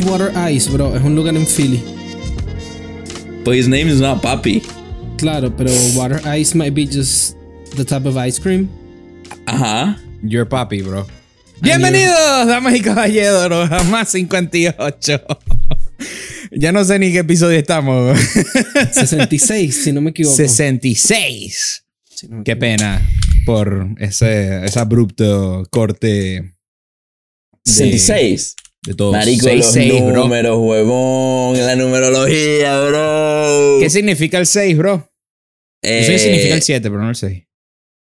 [0.00, 1.82] Water Ice, bro, es un lugar en Philly.
[3.44, 4.62] But his name is not Papi.
[5.18, 7.36] Claro, pero Water Ice might be just
[7.76, 8.68] the type of ice cream.
[9.46, 9.98] Ajá.
[10.22, 11.06] Your papi, bro.
[11.62, 15.20] Bienvenidos, damas y caballeros, a más 58.
[16.52, 18.18] ya no sé ni qué episodio estamos.
[18.92, 20.36] 66, si no me equivoco.
[20.36, 21.84] 66.
[22.08, 22.60] Si no me Qué equivoco.
[22.76, 23.02] pena
[23.46, 26.06] por ese, ese abrupto corte.
[26.06, 26.52] de-
[27.64, 28.56] 66.
[28.86, 29.12] De todo.
[29.12, 30.22] Marico, 66, los bro.
[30.22, 31.58] números, huevón.
[31.58, 33.76] La numerología, bro.
[33.80, 35.12] ¿Qué significa el 6, bro?
[35.82, 37.44] Eh, Eso significa el 7, pero no el 6.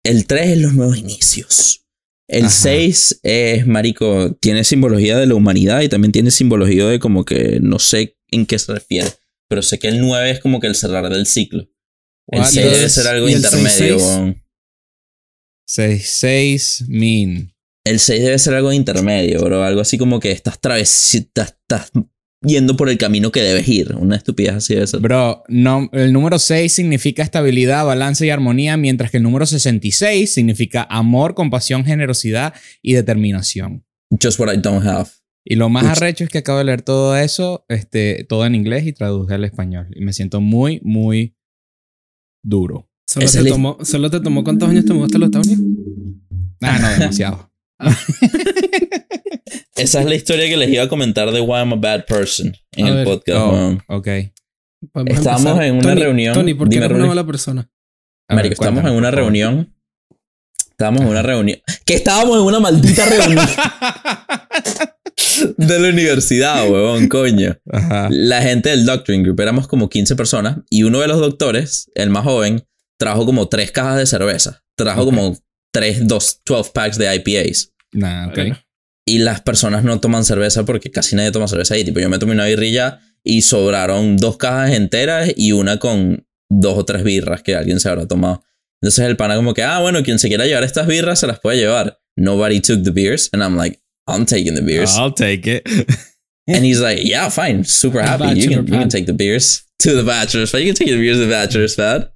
[0.05, 1.85] El 3 es los nuevos inicios.
[2.29, 2.49] El Ajá.
[2.53, 7.59] 6 es, marico, tiene simbología de la humanidad y también tiene simbología de como que
[7.61, 9.09] no sé en qué se refiere.
[9.49, 11.67] Pero sé que el 9 es como que el cerrar del ciclo.
[12.27, 13.97] El What 6 debe ser algo intermedio.
[13.99, 14.01] 6?
[14.01, 14.43] weón.
[15.67, 17.53] 6, 6 mean.
[17.89, 19.63] El 6 debe ser algo intermedio, bro.
[19.63, 21.55] Algo así como que estás traves estás,
[22.41, 23.95] yendo por el camino que debes ir.
[23.95, 24.99] Una estupidez así debe ser.
[24.99, 30.31] Bro, no, el número 6 significa estabilidad, balance y armonía, mientras que el número 66
[30.31, 33.83] significa amor, compasión, generosidad y determinación.
[34.21, 35.09] Just what I don't have.
[35.43, 38.85] Y lo más arrecho es que acabo de leer todo eso, este, todo en inglés
[38.85, 39.87] y traduje al español.
[39.95, 41.35] Y me siento muy, muy
[42.43, 42.87] duro.
[43.11, 45.65] Te, tomó, ¿Solo te tomó cuántos años te mudaste a los Estados Unidos?
[46.61, 47.48] Ah, no, demasiado.
[49.75, 52.55] Esa es la historia que les iba a comentar de Why I'm a Bad Person
[52.73, 53.05] en A el ver.
[53.05, 53.39] podcast.
[53.39, 54.07] Oh, ok.
[55.07, 55.63] Estábamos empezar.
[55.63, 56.33] en una Tony, reunión.
[56.33, 57.69] Tony, ¿por qué Dime, eres una mala persona?
[58.29, 59.73] Marico, estamos en una reunión.
[60.71, 61.59] Estábamos en una reunión.
[61.85, 63.45] Que estábamos en una maldita reunión
[65.57, 67.57] de la universidad, huevón, coño.
[67.71, 68.07] Ajá.
[68.11, 72.09] La gente del Doctoring Group, éramos como 15 personas y uno de los doctores, el
[72.09, 72.65] más joven,
[72.97, 74.63] trajo como tres cajas de cerveza.
[74.77, 75.37] Trajo como
[75.71, 77.73] tres, dos, 12 packs de IPAs.
[77.93, 78.39] Nah, ok.
[79.05, 81.83] Y las personas no toman cerveza porque casi nadie toma cerveza ahí.
[81.83, 86.77] Tipo, yo me tomé una birrilla y sobraron dos cajas enteras y una con dos
[86.77, 88.43] o tres birras que alguien se habrá tomado.
[88.81, 91.39] Entonces el pana como que, ah, bueno, quien se quiera llevar estas birras se las
[91.39, 91.99] puede llevar.
[92.15, 93.29] Nobody took the beers.
[93.33, 94.95] And I'm like, I'm taking the beers.
[94.97, 95.67] I'll take it.
[96.47, 97.63] And he's like, yeah, fine.
[97.63, 98.39] Super happy.
[98.39, 98.91] You can, you can pad.
[98.91, 100.61] take the beers to the bachelor's pad.
[100.61, 102.09] You can take the beers to the bachelor's pad.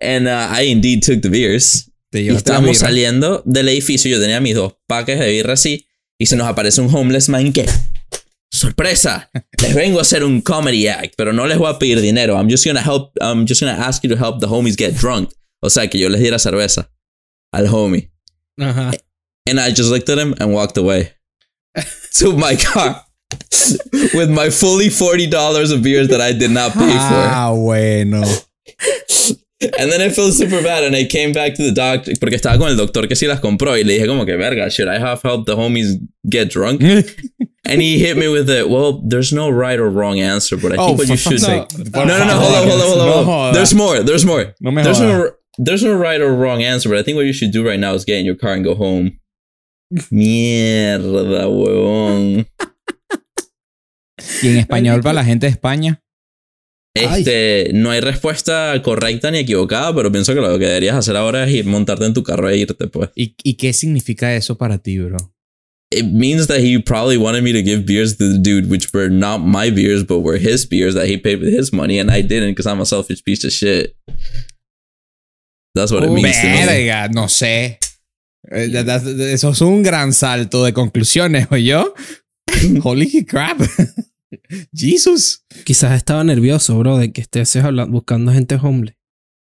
[0.00, 1.90] And uh, I indeed took the beers.
[2.12, 4.10] Y estábamos saliendo del edificio.
[4.10, 5.86] Yo tenía mis dos paques de birra así.
[6.18, 7.66] Y se nos aparece un homeless man que.
[8.50, 9.30] ¡Sorpresa!
[9.62, 12.34] Les vengo a hacer un comedy act, pero no les voy a pedir dinero.
[12.34, 13.12] I'm just gonna help.
[13.20, 15.30] I'm just gonna ask you to help the homies get drunk.
[15.60, 16.90] O sea, que yo les diera cerveza
[17.52, 18.10] al homie.
[18.58, 18.92] Ajá.
[19.46, 21.12] And I just looked at him and walked away
[22.18, 23.04] to my car
[24.14, 28.22] with my fully $40 of beers that I did not pay Ah, bueno.
[29.60, 32.58] And then I felt super bad and I came back to the doctor porque estaba
[32.58, 34.98] con el doctor que sí las compró y le dije como que verga, should I
[35.00, 35.98] have helped the homies
[36.28, 36.80] get drunk?
[37.64, 40.76] And he hit me with the, well, there's no right or wrong answer, but I
[40.76, 41.66] think Oh, what you should sake.
[41.92, 43.26] No, no, no, hold on, hold on, hold on.
[43.26, 43.52] No.
[43.52, 44.54] There's more, there's more.
[44.60, 47.32] No me There's no, there's no right or wrong answer, but I think what you
[47.34, 49.18] should do right now is get in your car and go home.
[50.12, 52.46] Mierda, huevón.
[54.42, 56.00] Y en español para la gente de España.
[56.94, 61.44] Este, no hay respuesta correcta ni equivocada, pero pienso que lo que deberías hacer ahora
[61.44, 63.10] es ir, montarte en tu carro e irte, pues.
[63.14, 65.32] ¿Y, ¿Y qué significa eso para ti, bro?
[65.90, 69.08] It means that he probably wanted me to give beers to the dude, which were
[69.08, 72.20] not my beers, but were his beers that he paid with his money, and I
[72.20, 73.96] didn't because I'm a selfish piece of shit.
[75.74, 76.66] That's what it Oh, means to me.
[76.66, 77.78] Verga, no sé.
[78.50, 81.94] Eh, that- that- Eso es un gran salto de conclusiones, ¿o yo?
[82.82, 83.58] Holy crap.
[84.74, 85.44] Jesus.
[85.64, 88.94] Quizás estaba nervioso, bro, de que estés hablando, buscando gente homeless.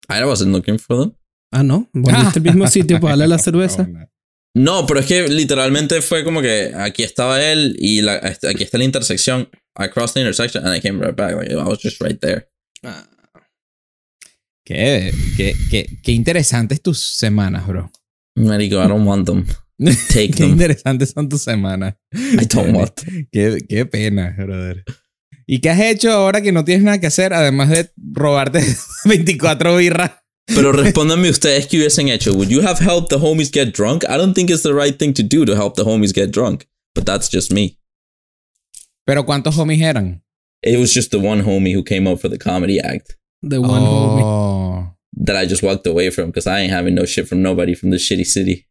[0.10, 1.14] I wasn't looking for them.
[1.52, 1.90] Ah, no.
[1.94, 3.88] Volviste al mismo sitio para darle la cerveza.
[4.56, 8.64] No, pero es que literalmente fue como que aquí estaba él y la, este- aquí
[8.64, 9.50] está la intersección.
[9.80, 11.36] I crossed the intersection and I came right back.
[11.36, 12.48] Like, I was just right there.
[14.66, 17.92] Qué, qué, qué, qué interesantes tus semanas, bro.
[18.36, 19.46] Marico, I don't want them.
[20.10, 20.52] Take Qué them.
[20.52, 21.96] interesantes son tus semanas.
[22.14, 22.94] I don't want.
[23.32, 24.84] Qué, qué pena, brother.
[25.46, 28.62] ¿Y qué has hecho ahora que no tienes nada que hacer, además de robarte
[29.06, 30.12] 24 birras?
[30.46, 32.34] Pero respóndanme ustedes qué hubiesen hecho.
[32.34, 34.04] Would you have helped the homies get drunk?
[34.10, 36.66] I don't think it's the right thing to do to help the homies get drunk.
[36.96, 37.78] But that's just me.
[39.06, 40.22] Pero ¿cuántos homies eran?
[40.62, 43.82] It was just the one homie who came up for the comedy act The one
[43.82, 44.22] homie.
[44.24, 44.96] oh.
[45.26, 47.90] that I just walked away from because I ain't having no shit from nobody from
[47.92, 48.66] the shitty city.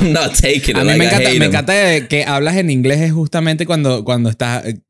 [0.00, 0.76] I'm not taking it.
[0.76, 4.30] A mí like, me encanta, me encanta que hablas en inglés es justamente cuando, cuando
[4.30, 4.64] estás...
[4.66, 4.80] eh,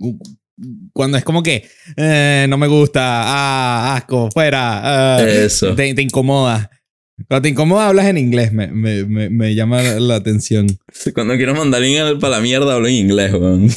[0.93, 5.75] Cuando es como que eh, no me gusta, ah, asco, fuera, ah, Eso.
[5.75, 6.71] te, te incomoda.
[7.29, 10.67] Cuando te incomoda hablas en inglés, me, me, me, me llama la atención.
[11.15, 13.69] Cuando quiero mandar alguien para la mierda, hablo en inglés, weón.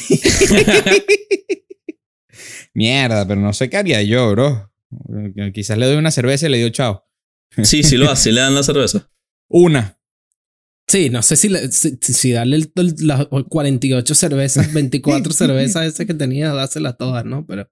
[2.74, 4.70] Mierda, pero no sé qué haría yo, bro.
[5.52, 7.04] Quizás le doy una cerveza y le digo chao.
[7.62, 9.10] Sí, sí lo hace, sí le dan la cerveza.
[9.48, 9.97] Una.
[10.90, 15.32] Sí, no sé si, le- si, si- si darle el- el- las 48 cervezas, 24
[15.32, 17.46] cervezas ese que tenía, dáselas todas, ¿no?
[17.46, 17.68] Pero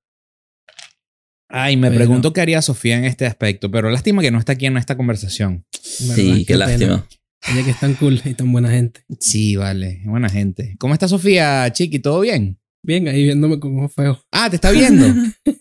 [1.48, 4.52] Ay, me Pero- pregunto qué haría Sofía en este aspecto, pero lástima que no está
[4.52, 5.64] aquí en esta conversación.
[5.72, 7.06] Sí, qué lástima.
[7.48, 9.04] Ella que es tan cool y tan buena gente.
[9.20, 10.74] Sí, vale, buena gente.
[10.80, 12.00] ¿Cómo está Sofía, Chiqui?
[12.00, 12.58] ¿Todo bien?
[12.82, 14.20] Bien, ahí viéndome como feo.
[14.32, 15.06] Ah, te está viendo.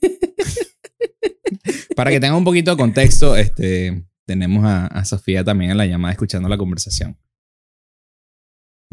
[1.95, 5.85] Para que tenga un poquito de contexto, este, tenemos a, a Sofía también en la
[5.85, 7.17] llamada escuchando la conversación.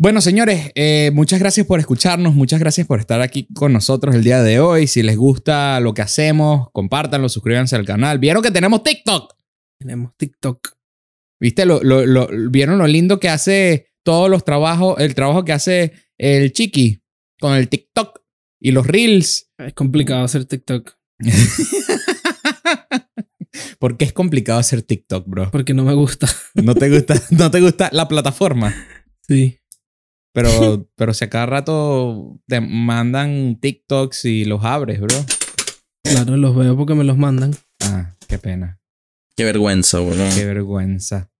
[0.02, 4.24] Bueno, señores, eh, muchas gracias por escucharnos, muchas gracias por estar aquí con nosotros el
[4.24, 4.88] día de hoy.
[4.88, 8.18] Si les gusta lo que hacemos, compártanlo, suscríbanse al canal.
[8.18, 9.32] ¿Vieron que tenemos TikTok?
[9.78, 10.70] Tenemos TikTok.
[11.40, 11.66] ¿Viste?
[11.66, 15.92] Lo, lo- lo- ¿Vieron lo lindo que hace todos los trabajos, el trabajo que hace
[16.18, 17.00] el Chiqui
[17.40, 18.22] con el TikTok
[18.60, 19.52] y los Reels?
[19.58, 20.96] Es complicado hacer TikTok
[23.78, 25.48] Porque es complicado hacer TikTok, bro.
[25.52, 26.26] porque no me gusta.
[26.54, 28.74] No te gusta, no te gusta la plataforma.
[29.28, 29.58] Sí.
[30.32, 35.16] Pero, pero si a cada rato te mandan TikToks y los abres, bro.
[36.04, 37.54] Claro, los veo porque me los mandan.
[37.80, 38.80] Ah, qué pena.
[39.36, 40.34] Qué vergüenza, weón.
[40.34, 41.30] Qué vergüenza.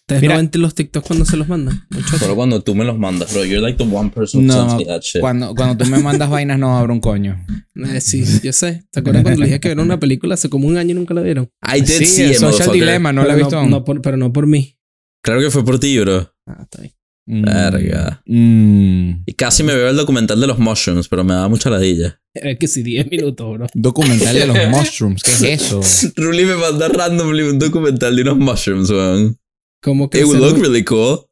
[0.00, 1.86] ¿Ustedes Mira- no ven los TikToks cuando se los mandan?
[1.90, 2.20] Muchachos.
[2.20, 3.44] Solo cuando tú me los mandas, bro.
[3.44, 5.20] You're like the one person who No, sends me that shit.
[5.20, 7.44] Cuando, cuando tú me mandas vainas no abro un coño.
[7.74, 8.84] Eh, sí, yo sé.
[8.90, 11.12] ¿Se acuerdan cuando les dije que vieron una película hace como un año y nunca
[11.12, 11.50] la vieron?
[11.62, 12.72] I did Sí, see it, Social.
[12.72, 13.68] Dilemma, no pero la he visto aún.
[13.70, 14.78] no por- pero no por mí.
[15.22, 16.32] Claro que fue por ti, bro.
[16.46, 16.94] Ah, está bien.
[17.30, 17.42] Mm.
[17.42, 18.22] Verga.
[18.24, 19.10] Mm.
[19.26, 22.18] Y casi me veo el documental de los mushrooms, pero me daba mucha ladilla.
[22.32, 23.66] Es que sí, 10 minutos, bro.
[23.74, 25.22] Documental de los mushrooms.
[25.22, 25.42] ¿Qué es
[25.72, 25.80] eso?
[26.16, 29.36] Ruli me manda randomly un documental de unos mushrooms, weón.
[29.82, 31.26] ¿Cómo It would look really cool.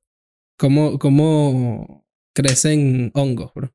[0.58, 3.72] cómo, cómo crecen hongos, bro?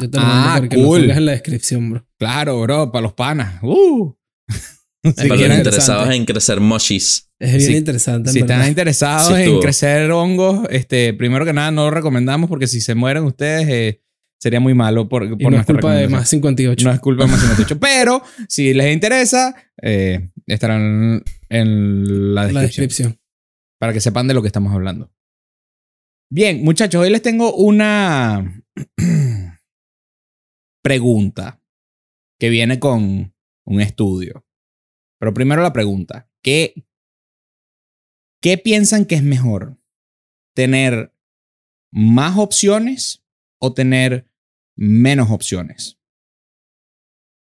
[0.00, 1.00] Yo te lo Ah, mando para que lo cool.
[1.02, 2.06] pongas en la descripción, bro.
[2.18, 3.62] Claro, bro, para los panas.
[3.62, 4.12] Uh.
[5.04, 7.30] Si Para los interesados en crecer mushies.
[7.38, 11.70] Es bien Sí, interesante, Si están interesados Sí, en crecer hongos, este, primero que nada
[11.70, 14.00] no lo recomendamos porque si se mueren ustedes eh,
[14.40, 16.86] sería muy malo por, por Y no es culpa de más 58.
[16.86, 17.78] No es culpa de más 58.
[17.78, 23.20] Pero si les interesa, eh, estarán en la la descripción, descripción.
[23.78, 25.10] para que sepan de lo que estamos hablando.
[26.30, 28.64] Bien, muchachos, hoy les tengo una
[30.82, 31.60] pregunta
[32.38, 33.34] que viene con
[33.66, 34.43] un estudio.
[35.24, 36.84] Pero primero la pregunta, ¿qué,
[38.42, 39.78] ¿qué piensan que es mejor?
[40.54, 41.14] ¿Tener
[41.90, 43.24] más opciones
[43.58, 44.30] o tener
[44.76, 45.98] menos opciones?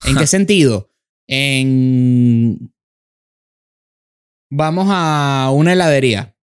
[0.04, 0.92] ¿En qué sentido?
[1.28, 2.74] En...
[4.50, 6.36] Vamos a una heladería.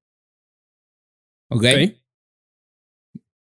[1.51, 1.65] ¿Ok?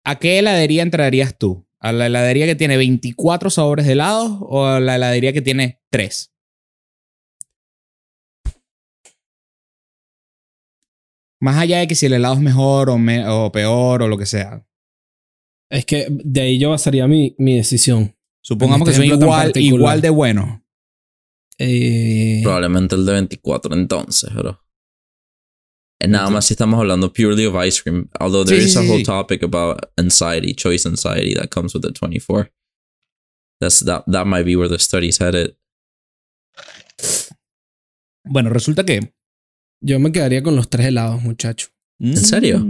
[0.05, 1.67] ¿A qué heladería entrarías tú?
[1.81, 5.81] ¿A la heladería que tiene 24 sabores de helados o a la heladería que tiene
[5.89, 6.34] 3?
[11.41, 14.17] Más allá de que si el helado es mejor o, me- o peor o lo
[14.17, 14.65] que sea.
[15.69, 18.15] Es que de ahí yo basaría mi, mi decisión.
[18.43, 20.61] Supongamos que este son igual, igual de buenos.
[21.57, 24.61] Eh, Probablemente el de 24 entonces, bro.
[25.99, 28.09] Es nada más si estamos hablando purely of ice cream.
[28.19, 29.05] Although there Sí, is sí, a sí, whole sí.
[29.05, 32.51] topic about anxiety, choice anxiety that comes with the 24.
[33.59, 35.55] That's that that might be where the studies headed.
[38.25, 39.14] Bueno, resulta que...
[39.85, 41.67] yo me quedaría con los tres helados, muchacho.
[41.99, 42.65] ¿En serio?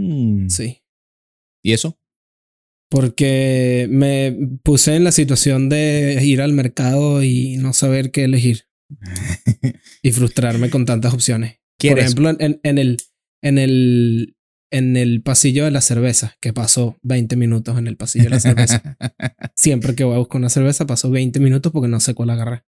[0.50, 0.84] Sí.
[1.64, 1.98] ¿Y eso?
[2.90, 8.66] Porque me puse en la situación de ir al mercado y no saber qué elegir.
[10.04, 11.60] y frustrarme con tantas opciones.
[11.80, 12.98] Por ejemplo, en, en el,
[13.42, 14.36] en, el,
[14.72, 18.40] en el pasillo de la cerveza, que pasó 20 minutos en el pasillo de la
[18.40, 18.98] cerveza.
[19.56, 22.66] Siempre que voy a buscar una cerveza, paso 20 minutos porque no sé cuál agarrar.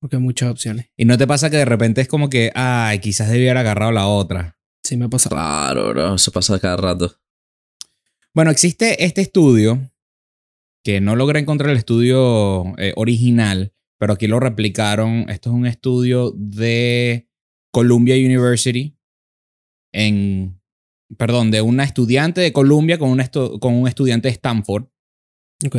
[0.00, 0.86] Porque hay muchas opciones.
[0.96, 3.92] ¿Y no te pasa que de repente es como que, ay, quizás debiera haber agarrado
[3.92, 4.56] la otra?
[4.82, 5.36] Sí me ha pasado.
[5.36, 6.14] Claro, bro.
[6.14, 7.14] Eso pasa cada rato.
[8.34, 9.90] Bueno, existe este estudio
[10.82, 15.28] que no logré encontrar el estudio eh, original, pero aquí lo replicaron.
[15.28, 17.28] Esto es un estudio de
[17.70, 18.96] Columbia University
[19.92, 20.60] en,
[21.18, 24.84] perdón, de una estudiante de Columbia con, una estu- con un estudiante de Stanford
[25.66, 25.76] Ok.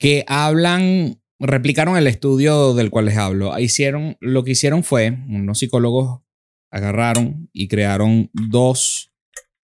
[0.00, 3.56] que hablan, replicaron el estudio del cual les hablo.
[3.58, 6.20] Hicieron, lo que hicieron fue, unos psicólogos
[6.70, 9.12] agarraron y crearon dos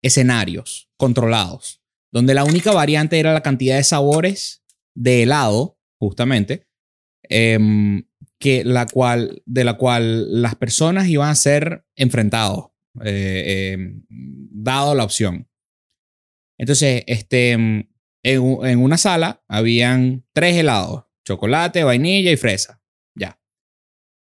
[0.01, 4.63] escenarios controlados, donde la única variante era la cantidad de sabores
[4.95, 6.67] de helado, justamente,
[7.23, 8.07] em,
[8.39, 12.69] que la cual, de la cual las personas iban a ser enfrentados,
[13.03, 15.49] eh, eh, dado la opción.
[16.57, 17.89] Entonces, este, en,
[18.23, 22.81] en una sala habían tres helados, chocolate, vainilla y fresa.
[23.15, 23.39] Ya.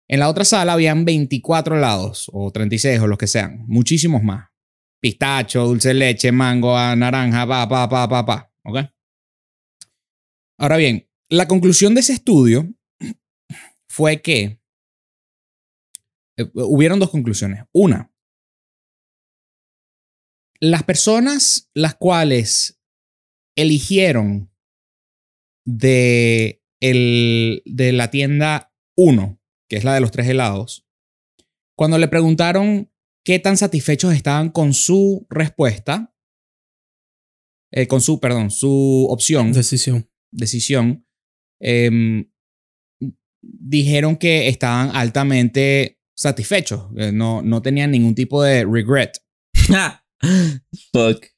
[0.08, 4.48] En la otra sala habían 24 helados, o 36, o los que sean, muchísimos más.
[5.00, 8.52] Pistacho, dulce de leche, mango, naranja, pa, pa, pa, pa, pa.
[8.64, 8.78] ¿Ok?
[10.58, 12.72] Ahora bien, la conclusión de ese estudio
[13.88, 14.60] fue que
[16.38, 17.64] eh, hubieron dos conclusiones.
[17.72, 18.10] Una,
[20.60, 22.80] las personas las cuales
[23.56, 24.50] eligieron
[25.66, 30.86] de, el, de la tienda 1, que es la de los tres helados,
[31.76, 32.92] cuando le preguntaron
[33.24, 36.14] qué tan satisfechos estaban con su respuesta,
[37.72, 39.52] eh, con su, perdón, su opción.
[39.52, 40.08] Decisión.
[40.32, 41.06] Decisión.
[41.60, 42.30] Em,
[43.42, 46.86] dijeron que estaban altamente satisfechos.
[46.96, 49.18] eh, No, no tenían ningún tipo de regret.
[50.92, 51.33] Fuck.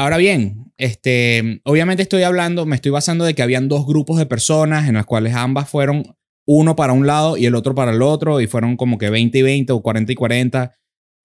[0.00, 4.24] Ahora bien, este, obviamente estoy hablando, me estoy basando de que habían dos grupos de
[4.24, 6.16] personas en las cuales ambas fueron
[6.46, 9.36] uno para un lado y el otro para el otro y fueron como que 20
[9.36, 10.72] y 20 o 40 y 40.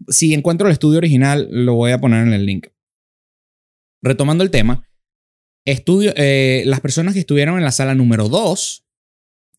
[0.09, 2.67] Si encuentro el estudio original, lo voy a poner en el link.
[4.01, 4.85] Retomando el tema,
[5.63, 8.85] estudio, eh, las personas que estuvieron en la sala número 2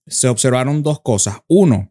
[0.07, 1.39] se observaron dos cosas.
[1.49, 1.91] Uno,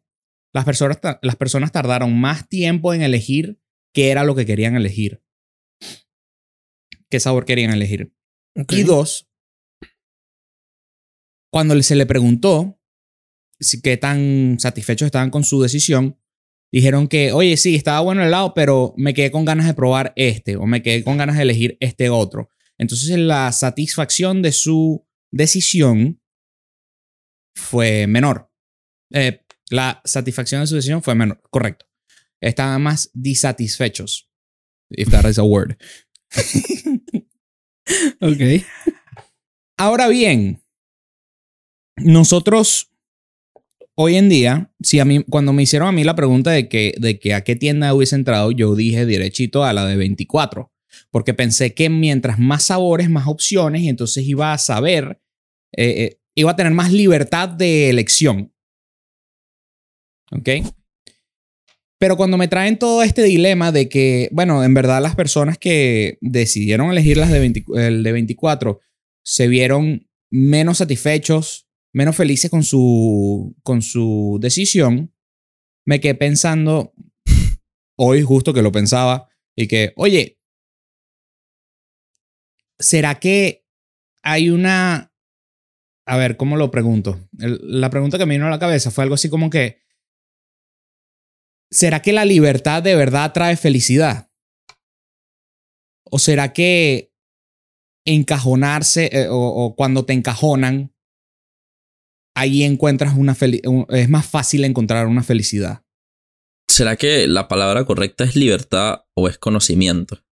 [0.54, 3.60] las personas, las personas tardaron más tiempo en elegir
[3.96, 5.25] qué era lo que querían elegir.
[7.16, 8.12] ¿Qué sabor querían elegir?
[8.72, 9.30] Y dos,
[11.50, 12.78] cuando se le preguntó
[13.58, 16.20] si qué tan satisfechos estaban con su decisión,
[16.74, 20.12] dijeron que, oye, sí, estaba bueno el helado, pero me quedé con ganas de probar
[20.18, 22.52] este o me quedé con ganas de elegir este otro.
[22.78, 26.22] Entonces la satisfacción de su decisión
[27.56, 28.52] fue menor.
[29.14, 31.86] Eh, la satisfacción de su decisión fue menor, correcto.
[32.42, 34.30] Estaban más disatisfechos.
[34.90, 35.78] If that is a word.
[38.20, 38.66] Ok.
[39.78, 40.60] Ahora bien,
[41.98, 42.92] nosotros
[43.96, 46.94] hoy en día, si a mí, cuando me hicieron a mí la pregunta de que,
[46.98, 50.72] de que a qué tienda hubiese entrado, yo dije derechito a la de 24,
[51.12, 55.22] porque pensé que mientras más sabores, más opciones, y entonces iba a saber,
[55.74, 58.52] eh, eh, iba a tener más libertad de elección.
[60.32, 60.50] ¿Ok?
[61.98, 66.18] Pero cuando me traen todo este dilema de que, bueno, en verdad las personas que
[66.22, 68.82] decidieron elegir las de 20 el de 24
[69.24, 75.14] se vieron menos satisfechos, menos felices con su, con su decisión,
[75.86, 76.94] me quedé pensando,
[77.96, 80.40] hoy justo que lo pensaba, y que, oye,
[82.78, 83.66] ¿será que
[84.22, 85.14] hay una...
[86.08, 87.28] A ver, ¿cómo lo pregunto?
[87.32, 89.85] La pregunta que me vino a la cabeza fue algo así como que,
[91.76, 94.32] ¿será que la libertad de verdad trae felicidad?
[96.10, 97.12] ¿O será que
[98.08, 100.96] encajonarse eh, o, o cuando te encajonan,
[102.36, 105.84] ahí encuentras una felicidad, es más fácil encontrar una felicidad?
[106.70, 110.24] ¿Será que la palabra correcta es libertad o es conocimiento?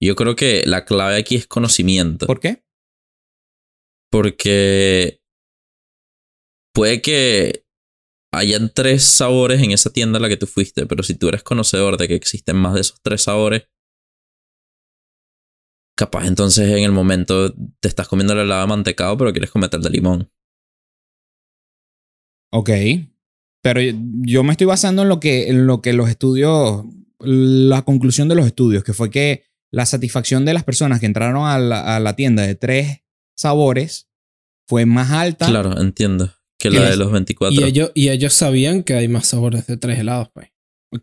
[0.00, 2.26] Yo creo que la clave aquí es conocimiento.
[2.26, 2.64] ¿Por qué?
[4.10, 5.20] Porque
[6.74, 7.61] puede que
[8.32, 11.42] hayan tres sabores en esa tienda a la que tú fuiste, pero si tú eres
[11.42, 13.68] conocedor de que existen más de esos tres sabores,
[15.96, 19.76] capaz entonces en el momento te estás comiendo el helado de mantecado, pero quieres comerte
[19.76, 20.32] el de limón.
[22.52, 22.70] Ok.
[23.62, 26.84] Pero yo me estoy basando en lo que, en lo que los estudios,
[27.20, 31.46] la conclusión de los estudios, que fue que la satisfacción de las personas que entraron
[31.46, 33.02] a la, a la tienda de tres
[33.36, 34.10] sabores
[34.66, 35.46] fue más alta.
[35.46, 36.32] Claro, entiendo.
[36.62, 36.96] Que ¿Qué la de es?
[36.96, 37.60] los 24.
[37.60, 40.46] Y ellos, y ellos sabían que hay más sabores de tres helados, pues.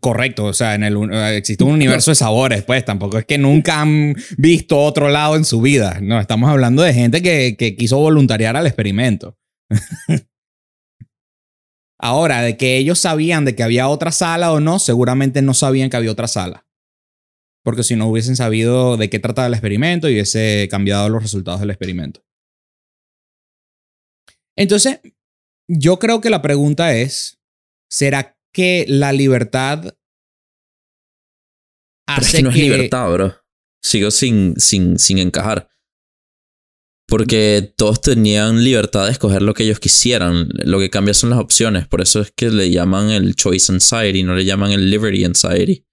[0.00, 3.36] Correcto, o sea, en el, eh, existe un universo de sabores, pues tampoco es que
[3.36, 5.98] nunca han visto otro lado en su vida.
[6.00, 9.36] No, estamos hablando de gente que, que quiso voluntariar al experimento.
[11.98, 15.90] Ahora, de que ellos sabían de que había otra sala o no, seguramente no sabían
[15.90, 16.66] que había otra sala.
[17.62, 21.60] Porque si no hubiesen sabido de qué trataba el experimento y hubiese cambiado los resultados
[21.60, 22.24] del experimento.
[24.56, 25.00] Entonces,
[25.70, 27.40] yo creo que la pregunta es,
[27.88, 29.94] ¿será que la libertad
[32.06, 33.36] hace es que no es libertad, bro.
[33.82, 35.68] Sigo sin, sin, sin encajar.
[37.06, 40.48] Porque todos tenían libertad de escoger lo que ellos quisieran.
[40.64, 41.86] Lo que cambia son las opciones.
[41.86, 45.86] Por eso es que le llaman el Choice Anxiety, no le llaman el Liberty Anxiety.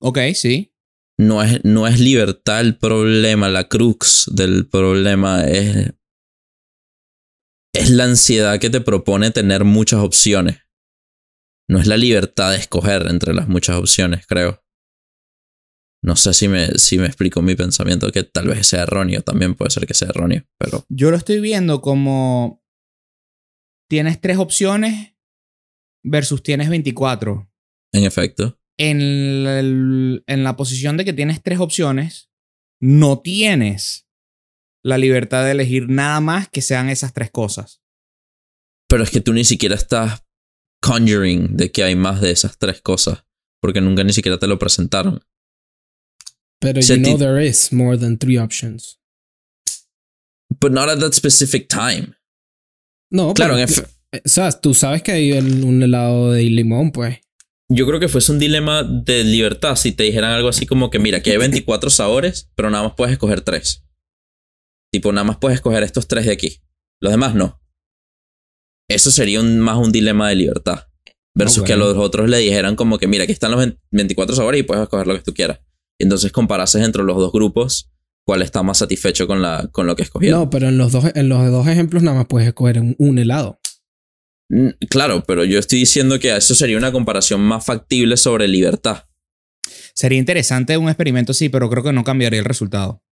[0.00, 0.74] Ok, sí.
[1.18, 5.92] No es, no es libertad el problema, la crux del problema es
[7.72, 10.58] es la ansiedad que te propone tener muchas opciones.
[11.68, 14.64] No es la libertad de escoger entre las muchas opciones, creo.
[16.02, 19.54] No sé si me, si me explico mi pensamiento, que tal vez sea erróneo, también
[19.54, 20.84] puede ser que sea erróneo, pero...
[20.88, 22.64] Yo lo estoy viendo como
[23.88, 25.14] tienes tres opciones
[26.02, 27.48] versus tienes 24.
[27.92, 28.58] En efecto.
[28.78, 32.30] En, en la posición de que tienes tres opciones,
[32.80, 34.08] no tienes
[34.82, 37.82] la libertad de elegir nada más que sean esas tres cosas.
[38.88, 40.22] Pero es que tú ni siquiera estás
[40.82, 43.24] conjuring de que hay más de esas tres cosas,
[43.60, 45.22] porque nunca ni siquiera te lo presentaron.
[46.60, 48.98] Pero Se you know there is more than three options.
[50.60, 52.14] But not at that specific time.
[53.10, 53.64] No, Claro, pero-
[54.12, 57.18] en eh, o sea, tú sabes que hay el- un helado de limón, pues.
[57.72, 60.98] yo creo que fuese un dilema de libertad si te dijeran algo así como que,
[60.98, 63.84] mira, aquí hay 24 sabores, pero nada más puedes escoger tres.
[64.92, 66.60] Tipo, nada más puedes escoger estos tres de aquí.
[67.00, 67.60] Los demás no.
[68.88, 70.86] Eso sería un- más un dilema de libertad.
[71.34, 74.34] Versus que a los otros le dijeran como que, mira, aquí están los 20 24
[74.34, 75.60] sabores y puedes escoger lo que tú quieras.
[75.98, 77.90] Y entonces comparases entre los dos grupos
[78.26, 80.40] cuál está más satisfecho con, la, con lo que escogieron.
[80.40, 83.18] No, pero en los dos, en los dos ejemplos nada más puedes escoger un, un
[83.18, 83.60] helado.
[84.50, 89.04] Mm, Claro, pero yo estoy diciendo que eso sería una comparación más factible sobre libertad.
[89.94, 93.02] Sería interesante un experimento así, pero creo que no cambiaría el resultado.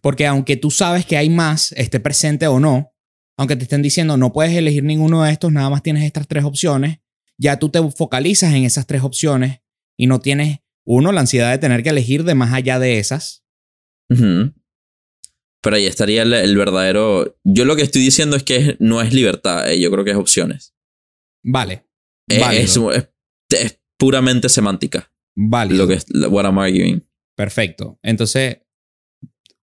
[0.00, 2.92] Porque aunque tú sabes que hay más, esté presente o no,
[3.38, 6.44] aunque te estén diciendo no puedes elegir ninguno de estos, nada más tienes estas tres
[6.44, 6.98] opciones,
[7.38, 9.60] ya tú te focalizas en esas tres opciones
[9.98, 13.44] y no tienes, uno, la ansiedad de tener que elegir de más allá de esas.
[15.62, 17.38] Pero ahí estaría el, el verdadero.
[17.44, 20.12] Yo lo que estoy diciendo es que es- no es libertad, eh, yo creo que
[20.12, 20.74] es opciones.
[21.44, 21.86] Vale.
[22.30, 23.08] Eh, válido, es,
[23.50, 25.12] es- es puramente semántica.
[25.34, 25.82] válido.
[25.84, 27.04] Lo que es what I'm arguing.
[27.36, 27.98] Perfecto.
[28.02, 28.58] Entonces,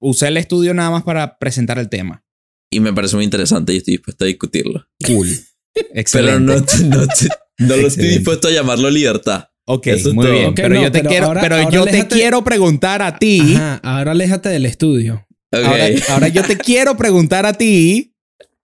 [0.03, 2.24] usé el estudio nada más para presentar el tema.
[2.72, 4.86] Y me parece muy interesante y estoy dispuesto a discutirlo.
[5.05, 5.29] Cool.
[5.74, 6.53] Pero Excelente.
[6.53, 9.46] no, te- no, te- no lo estoy dispuesto a llamarlo libertad.
[9.66, 10.53] Ok, Eso muy bien.
[10.53, 13.55] Pero no, yo te pero quiero, ahora- pero ahora yo te quiero preguntar a ti.
[13.55, 15.25] Ajá, ahora aléjate del estudio.
[15.51, 18.13] Ahora, ahora yo te quiero preguntar a ti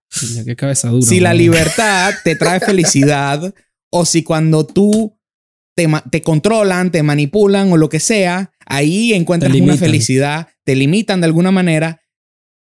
[0.45, 1.05] Qué cabeza dura.
[1.07, 3.53] si la libertad te trae felicidad
[3.91, 5.15] o si cuando tú
[5.75, 11.19] te, te controlan, te manipulan o lo que sea, ahí encuentras una felicidad, te limitan
[11.21, 12.01] de alguna manera,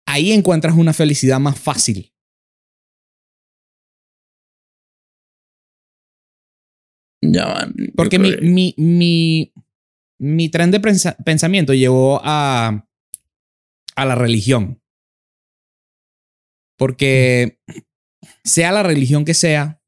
[0.06, 2.12] ahí encuentras una felicidad más fácil.
[7.22, 9.52] Ya Porque mi, mi, mi,
[10.20, 12.86] mi tren de pensa- pensamiento llevó a,
[13.96, 14.82] a la religión.
[16.76, 17.60] Porque
[18.42, 19.80] sea la religión que sea,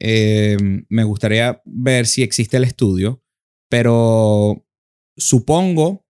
[0.00, 0.56] eh,
[0.88, 3.22] me gustaría ver si existe el estudio,
[3.68, 4.66] pero
[5.16, 6.06] supongo,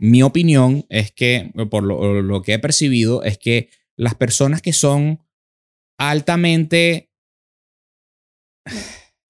[0.00, 4.72] mi opinión es que, por lo, lo que he percibido, es que las personas que
[4.72, 5.20] son
[5.98, 7.08] altamente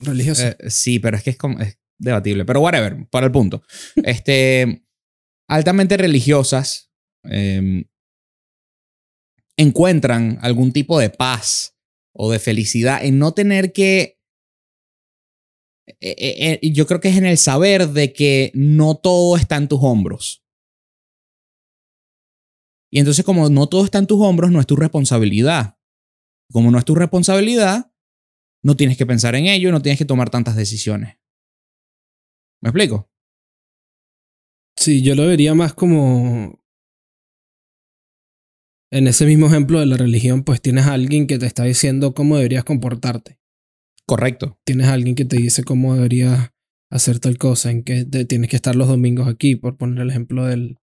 [0.00, 0.46] Religioso.
[0.46, 2.44] eh, sí, pero es que es, como, es debatible.
[2.44, 3.62] Pero whatever, para el punto.
[4.04, 4.84] Este,
[5.48, 6.92] altamente religiosas
[7.24, 7.84] eh,
[9.56, 11.76] encuentran algún tipo de paz
[12.12, 14.17] o de felicidad en no tener que...
[16.00, 19.56] eh, eh, eh, yo creo que es en el saber de que no todo está
[19.56, 20.44] en tus hombros.
[22.90, 25.78] Y entonces como no todo está en tus hombros, no es tu responsabilidad.
[26.50, 27.92] Como no es tu responsabilidad,
[28.62, 31.18] no tienes que pensar en ello, no tienes que tomar tantas decisiones.
[32.60, 33.10] ¿Me explico?
[34.76, 36.62] Sí, yo lo vería más como.
[38.90, 42.14] En ese mismo ejemplo de la religión, pues tienes a alguien que te está diciendo
[42.14, 43.37] cómo deberías comportarte.
[44.08, 44.58] Correcto.
[44.64, 46.50] Tienes a alguien que te dice cómo deberías
[46.90, 50.08] hacer tal cosa, en que te- tienes que estar los domingos aquí, por poner el
[50.10, 50.78] ejemplo del,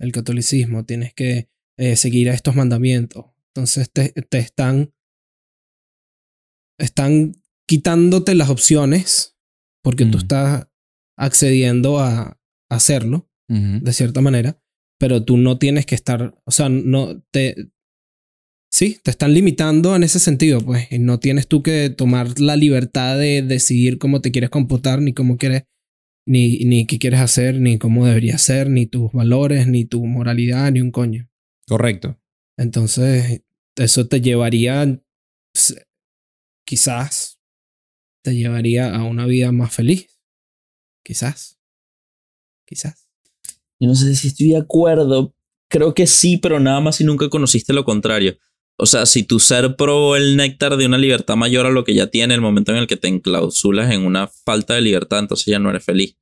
[0.00, 0.84] del catolicismo.
[0.84, 3.26] Tienes que eh, seguir a estos mandamientos.
[3.54, 4.92] Entonces te, te están.
[6.80, 7.34] Están
[7.68, 9.36] quitándote las opciones
[9.82, 10.66] porque tú estás
[11.16, 12.38] accediendo a
[12.70, 13.30] hacerlo
[13.84, 14.58] de cierta manera,
[14.98, 17.70] pero tú no tienes que estar, o sea, no te...
[18.74, 22.56] Sí, te están limitando en ese sentido, pues, y no tienes tú que tomar la
[22.56, 25.62] libertad de decidir cómo te quieres comportar, ni cómo quieres,
[26.26, 30.72] ni, ni qué quieres hacer, ni cómo deberías ser, ni tus valores, ni tu moralidad,
[30.72, 31.30] ni un coño.
[31.68, 32.18] Correcto.
[32.56, 33.44] Entonces,
[33.76, 35.00] eso te llevaría,
[36.66, 37.38] quizás,
[38.24, 40.18] te llevaría a una vida más feliz.
[41.04, 41.60] Quizás.
[42.66, 43.08] Quizás.
[43.78, 45.32] Yo no sé si estoy de acuerdo.
[45.70, 48.36] Creo que sí, pero nada más si nunca conociste lo contrario.
[48.76, 51.94] O sea, si tu ser probó el néctar de una libertad mayor a lo que
[51.94, 55.46] ya tiene, el momento en el que te enclausulas en una falta de libertad, entonces
[55.46, 56.16] ya no eres feliz.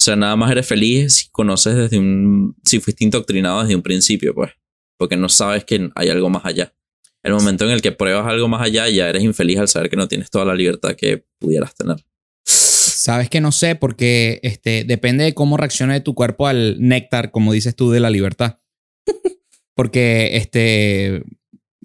[0.00, 2.56] O sea, nada más eres feliz si conoces desde un.
[2.64, 4.52] si fuiste indoctrinado desde un principio, pues.
[4.98, 6.74] porque no sabes que hay algo más allá.
[7.22, 9.96] El momento en el que pruebas algo más allá, ya eres infeliz al saber que
[9.96, 11.96] no tienes toda la libertad que pudieras tener.
[12.44, 17.52] Sabes que no sé, porque este, depende de cómo reaccione tu cuerpo al néctar, como
[17.52, 18.60] dices tú, de la libertad.
[19.74, 21.24] Porque este,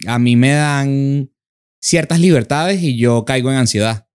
[0.08, 1.32] a mí me dan
[1.82, 4.08] ciertas libertades y yo caigo en ansiedad.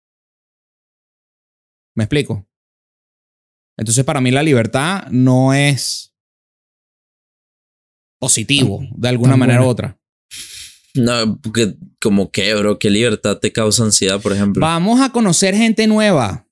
[1.95, 2.49] ¿Me explico?
[3.77, 6.15] Entonces, para mí la libertad no es
[8.21, 9.99] positivo, de alguna manera u otra.
[10.95, 14.61] No, porque como que, bro, qué libertad te causa ansiedad, por ejemplo.
[14.61, 16.49] Vamos a conocer gente nueva.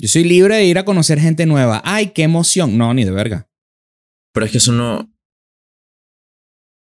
[0.00, 1.82] Yo soy libre de ir a conocer gente nueva.
[1.84, 2.78] ¡Ay, qué emoción!
[2.78, 3.50] No, ni de verga.
[4.32, 5.12] Pero es que eso no.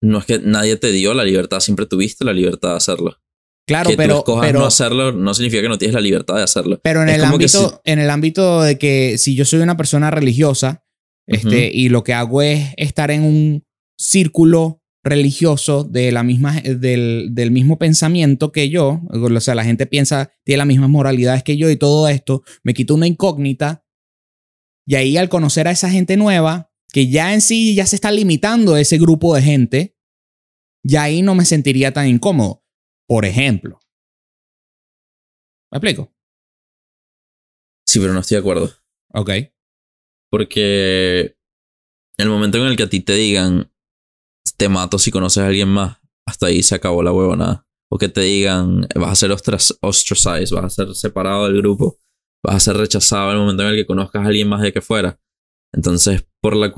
[0.05, 3.19] No es que nadie te dio la libertad, siempre tuviste la libertad de hacerlo.
[3.67, 6.37] Claro, que tú pero, escojas pero, no hacerlo no significa que no tienes la libertad
[6.37, 6.79] de hacerlo.
[6.83, 10.11] pero en, es el ámbito, en el ámbito de que si yo soy una persona
[10.11, 10.85] religiosa
[11.27, 13.65] este, y lo que hago es estar en un
[13.99, 19.87] círculo religioso de la misma, del, del mismo pensamiento que yo, o sea, la gente
[19.87, 23.85] piensa, tiene las mismas moralidades que yo y todo esto, me quito una incógnita
[24.87, 28.13] y ahí al conocer a esa gente nueva, que ya en sí ya se está
[28.13, 29.94] limitando ese grupo de gente,
[30.85, 32.63] ya ahí no me sentiría tan incómodo.
[33.09, 33.81] Por ejemplo.
[35.73, 36.15] ¿Me explico?
[37.87, 38.71] Sí, pero no estoy de acuerdo.
[39.13, 39.31] Ok.
[40.31, 41.37] Porque
[42.17, 43.73] el momento en el que a ti te digan,
[44.57, 47.67] te mato si conoces a alguien más, hasta ahí se acabó la huevonada.
[47.91, 51.99] O que te digan, vas a ser ostracized, vas a ser separado del grupo,
[52.43, 54.73] vas a ser rechazado en el momento en el que conozcas a alguien más de
[54.73, 55.21] que fuera.
[55.73, 56.73] Entonces, por la,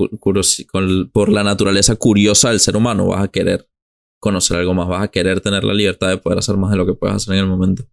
[1.11, 3.69] por la naturaleza curiosa del ser humano, vas a querer
[4.19, 6.85] conocer algo más, vas a querer tener la libertad de poder hacer más de lo
[6.85, 7.83] que puedes hacer en el momento.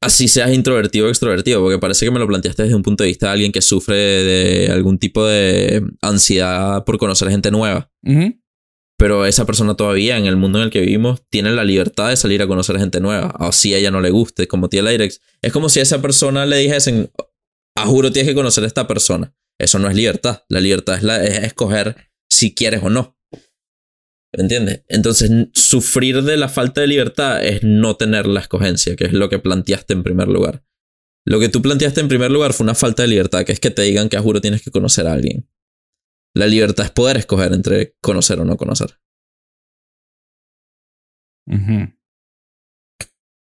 [0.00, 3.08] Así seas introvertido o extrovertido, porque parece que me lo planteaste desde un punto de
[3.08, 7.88] vista de alguien que sufre de algún tipo de ansiedad por conocer gente nueva.
[8.98, 12.16] Pero esa persona todavía, en el mundo en el que vivimos, tiene la libertad de
[12.16, 13.34] salir a conocer gente nueva.
[13.38, 15.04] Así a ella no le guste, como tiene la.
[15.04, 17.10] Es como si a esa persona le dijesen,
[17.76, 19.34] a juro tienes que conocer a esta persona.
[19.58, 20.42] Eso no es libertad.
[20.48, 23.16] La libertad es, la, es escoger si quieres o no.
[24.34, 24.82] ¿Entiendes?
[24.88, 29.28] Entonces, sufrir de la falta de libertad es no tener la escogencia, que es lo
[29.28, 30.64] que planteaste en primer lugar.
[31.26, 33.70] Lo que tú planteaste en primer lugar fue una falta de libertad, que es que
[33.70, 35.48] te digan que a juro tienes que conocer a alguien.
[36.34, 38.98] La libertad es poder escoger entre conocer o no conocer.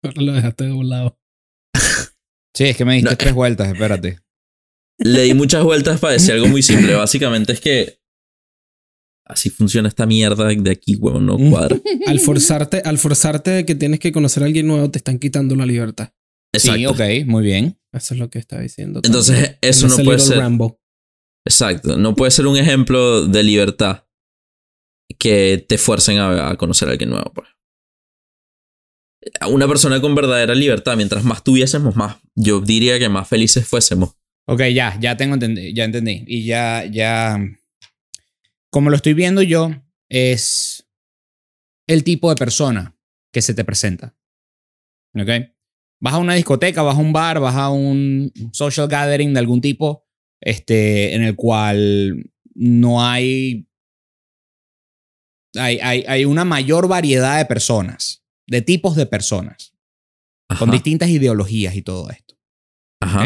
[0.04, 1.19] Ahora lo dejaste de un lado.
[2.56, 3.17] Sí, es que me diste No.
[3.17, 4.19] tres vueltas, espérate.
[4.97, 6.95] Le di muchas vueltas para decir algo muy simple.
[6.95, 8.00] Básicamente es que
[9.28, 11.78] así funciona esta mierda de aquí, huevón, no cuadra.
[12.08, 15.56] Al forzarte, al forzarte de que tienes que conocer a alguien nuevo, te están quitando
[15.56, 16.13] la libertad.
[16.54, 16.80] Exacto.
[16.80, 16.86] Sí,
[17.22, 17.80] ok, muy bien.
[17.94, 19.02] Eso es lo que está diciendo.
[19.04, 19.58] Entonces, también.
[19.62, 20.38] eso En no puede ser.
[20.38, 20.80] Rambo.
[21.46, 21.98] Exacto.
[21.98, 24.06] No puede ser un ejemplo de libertad
[25.20, 27.32] que te fuercen a, a conocer a alguien nuevo.
[27.34, 27.48] Pues.
[29.40, 33.68] A Una persona con verdadera libertad, mientras más tuviésemos, más, yo diría que más felices
[33.68, 34.12] fuésemos.
[34.48, 36.24] Ok, ya, ya tengo entendi- ya entendí.
[36.28, 37.38] Y ya, ya.
[38.78, 39.72] Como lo estoy viendo yo,
[40.08, 40.88] es
[41.88, 42.96] el tipo de persona
[43.34, 44.16] que se te presenta.
[45.16, 45.30] Ok.
[46.00, 49.62] Vas a una discoteca, vas a un bar, vas a un social gathering de algún
[49.62, 50.06] tipo,
[50.40, 53.68] este, en el cual no hay.
[55.56, 59.74] Hay, hay, hay una mayor variedad de personas, de tipos de personas,
[60.60, 62.38] con distintas ideologías y todo esto.
[63.02, 63.26] Ajá.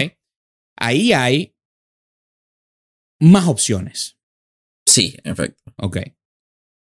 [0.78, 1.58] Ahí hay
[3.20, 4.21] más opciones.
[4.92, 5.64] Sí, en efecto.
[5.78, 5.98] Ok.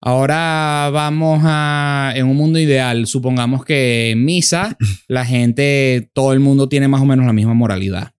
[0.01, 4.77] Ahora vamos a, en un mundo ideal, supongamos que en misa
[5.07, 8.13] la gente, todo el mundo tiene más o menos la misma moralidad.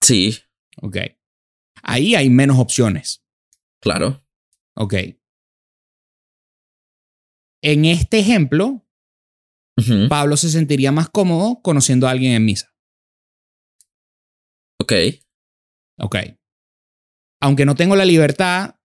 [0.00, 0.38] Sí,
[0.80, 0.96] Ok.
[1.82, 3.24] Ahí hay menos opciones.
[3.80, 4.24] claro.
[4.74, 4.94] Ok.
[7.62, 8.84] En este ejemplo.
[10.08, 12.74] Pablo se sentiría más cómodo conociendo a alguien en misa.
[14.80, 14.92] Ok.
[16.00, 16.16] Ok.
[17.40, 18.77] Aunque no tengo la libertad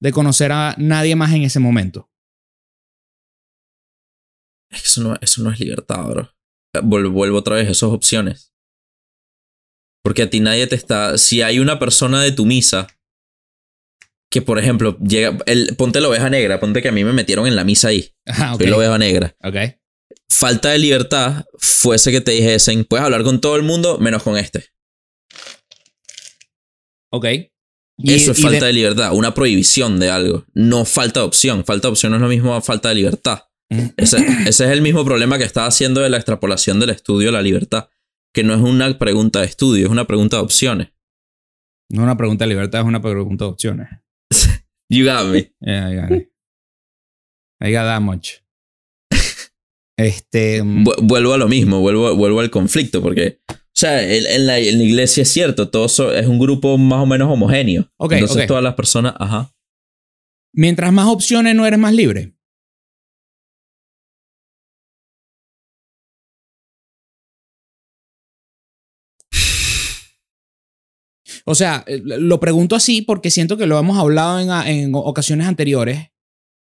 [0.00, 2.10] de conocer a nadie más en ese momento.
[4.70, 6.32] Es que Eso no, eso no es libertad, bro.
[6.82, 8.52] Vuelvo, vuelvo otra vez, esas opciones.
[10.02, 11.18] Porque a ti nadie te está.
[11.18, 12.86] Si hay una persona de tu misa
[14.30, 15.38] que, por ejemplo, llega.
[15.46, 18.12] El, ponte la oveja negra, ponte que a mí me metieron en la misa ahí.
[18.26, 18.60] Ah, ok.
[18.60, 19.36] Soy la oveja negra.
[19.42, 19.56] Ok.
[20.28, 24.36] Falta de libertad fuese que te dijesen: puedes hablar con todo el mundo menos con
[24.36, 24.66] este.
[27.10, 27.26] Ok.
[27.98, 30.44] Y- Eso es falta de- de libertad, una prohibición de algo.
[30.54, 31.64] No falta de opción.
[31.64, 33.44] Falta de opción no es lo mismo a falta de libertad.
[33.96, 37.32] Ese, ese es el mismo problema que estaba haciendo de la extrapolación del estudio a
[37.32, 37.88] la libertad.
[38.34, 40.88] Que no es una pregunta de estudio, es una pregunta de opciones.
[41.90, 43.88] No es una pregunta de libertad, es una pregunta de opciones.
[44.90, 45.52] You got me.
[45.60, 46.28] Yeah, I got it.
[47.60, 48.34] I got that much.
[49.98, 50.62] Este.
[50.62, 53.40] mm, Vu- vuelvo a lo mismo, vuelvo, vuelvo al conflicto, porque,
[53.76, 56.78] o sea, en, en la, en la iglesia es cierto, todo so- es un grupo
[56.78, 57.90] más o menos homogéneo.
[57.98, 59.52] Ok, Entonces todas las personas, ajá.
[60.54, 62.32] Mientras más opciones, no eres más libre.
[71.44, 75.46] O sea, eh, lo pregunto así porque siento que lo hemos hablado en, en ocasiones
[75.46, 76.10] anteriores,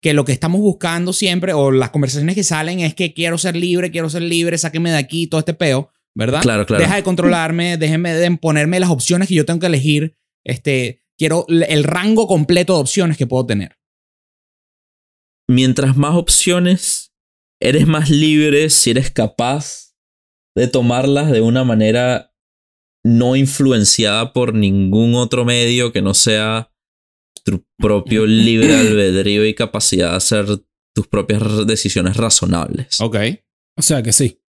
[0.02, 3.56] que lo que estamos buscando siempre, o las conversaciones que salen, es que quiero ser
[3.56, 6.42] libre, quiero ser libre, sáquenme de aquí, todo este peo, ¿verdad?
[6.42, 6.84] Claro, claro.
[6.84, 10.18] Deja de controlarme, déjenme de ponerme las opciones que yo tengo que elegir.
[10.46, 13.78] Este, quiero el rango completo de opciones que puedo tener.
[15.50, 17.14] Mientras más opciones,
[17.62, 19.94] eres más libre si eres capaz
[20.56, 22.34] de tomarlas de una manera
[23.06, 26.72] no influenciada por ningún otro medio que no sea
[27.44, 30.46] tu propio libre albedrío y capacidad de hacer
[30.96, 33.02] tus propias decisiones razonables.
[33.02, 33.18] Ok.
[33.78, 34.43] O sea que sí.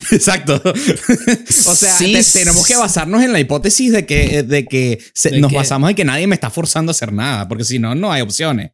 [0.12, 0.60] Exacto.
[0.64, 4.98] o sea, Sí, te- s- tenemos que basarnos en la hipótesis de que, de que
[5.14, 7.64] se- De nos que- basamos en que nadie me está forzando a hacer nada, porque
[7.64, 8.72] si no, no hay opciones.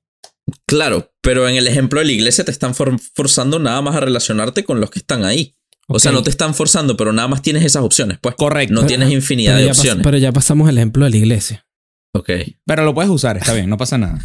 [0.67, 4.01] Claro, pero en el ejemplo de la iglesia te están for- forzando nada más a
[4.01, 5.57] relacionarte con los que están ahí.
[5.89, 8.35] O sea, no te están forzando, pero nada más tienes esas opciones, pues.
[8.37, 8.73] Correcto.
[8.75, 10.03] No tienes infinidad de opciones.
[10.03, 11.67] pero ya pasamos el ejemplo de la iglesia.
[12.15, 12.31] Ok,
[12.65, 14.19] Pero lo puedes usar, está bien, no pasa nada.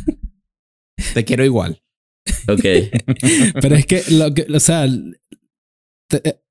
[1.14, 1.82] Te quiero igual.
[2.48, 2.62] ok.
[3.62, 4.86] Pero es que, lo que o sea,
[6.10, 6.42] te- eh,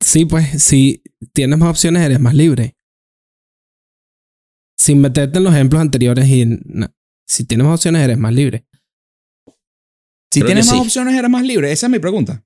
[0.00, 2.76] sí, pues, si tienes más opciones, eres más libre.
[4.78, 6.94] Sin meterte en los ejemplos anteriores y na-
[7.26, 8.64] si tienes más opciones, eres más libre.
[10.32, 10.80] Si Creo tienes más sí.
[10.82, 11.72] opciones, eres más libre.
[11.72, 12.44] Esa es mi pregunta.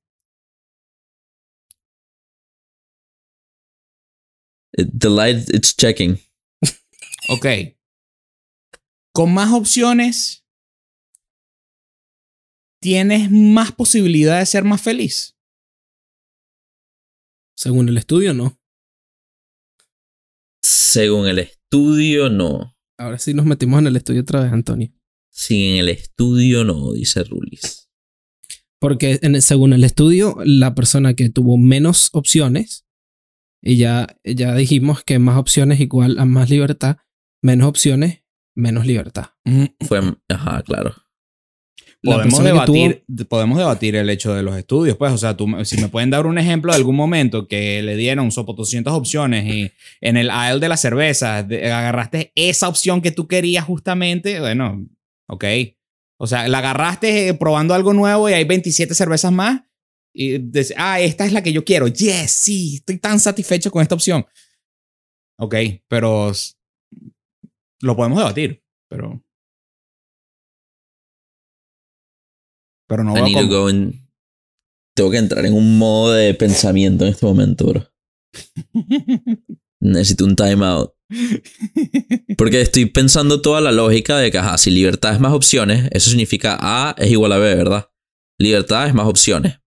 [4.76, 6.18] The light, it's checking.
[7.28, 7.46] Ok.
[9.14, 10.44] Con más opciones,
[12.82, 15.31] tienes más posibilidad de ser más feliz.
[17.62, 18.60] Según el estudio, no.
[20.64, 22.76] Según el estudio, no.
[22.98, 24.92] Ahora sí nos metimos en el estudio otra vez, Antonio.
[25.30, 27.88] Sí, en el estudio, no, dice Rulis.
[28.80, 32.84] Porque en el- según el estudio, la persona que tuvo menos opciones,
[33.62, 36.96] y ya, ya dijimos que más opciones igual a más libertad,
[37.42, 38.24] menos opciones,
[38.56, 39.26] menos libertad.
[39.86, 40.96] Fue, ajá, claro.
[42.02, 45.88] Podemos debatir, podemos debatir el hecho de los estudios, pues, o sea, tú, si me
[45.88, 50.16] pueden dar un ejemplo de algún momento que le dieron sopo 200 opciones y en
[50.16, 54.84] el aisle de la cerveza de- agarraste esa opción que tú querías justamente, bueno,
[55.28, 55.44] ok.
[56.18, 59.60] O sea, la agarraste eh, probando algo nuevo y hay 27 cervezas más
[60.12, 61.86] y dices, ah, esta es la que yo quiero.
[61.86, 64.26] Yes, sí, estoy tan satisfecho con esta opción.
[65.38, 65.54] Ok,
[65.88, 66.32] pero
[67.80, 69.22] lo podemos debatir, pero...
[72.92, 73.60] Pero no I veo need to cómo.
[73.62, 74.06] go in-
[74.94, 77.88] Tengo que entrar en un modo de pensamiento en este momento, bro.
[79.80, 80.92] Necesito un timeout.
[82.36, 86.10] Porque estoy pensando toda la lógica de que, ajá, si libertad es más opciones, eso
[86.10, 87.88] significa A es igual a B, ¿verdad?
[88.38, 89.60] Libertad es más opciones.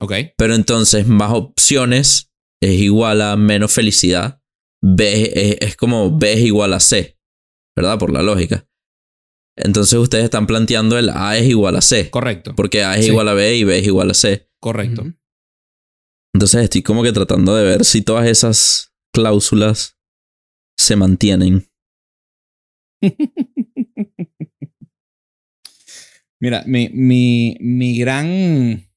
[0.00, 2.30] ok, Pero entonces más opciones
[2.62, 4.40] es igual a menos felicidad.
[4.82, 7.18] B es, es como B es igual a C,
[7.76, 7.98] ¿verdad?
[7.98, 8.66] Por la lógica.
[9.56, 12.10] Entonces ustedes están planteando el A es igual a C.
[12.10, 13.10] correcto, Porque A es Sí.
[13.10, 14.48] igual a B y B es igual a C.
[14.60, 15.04] correcto.
[16.34, 19.96] Entonces estoy como que tratando de ver si todas esas cláusulas
[20.76, 21.68] se mantienen.
[26.40, 28.88] Mira, mi, mi, mi gran...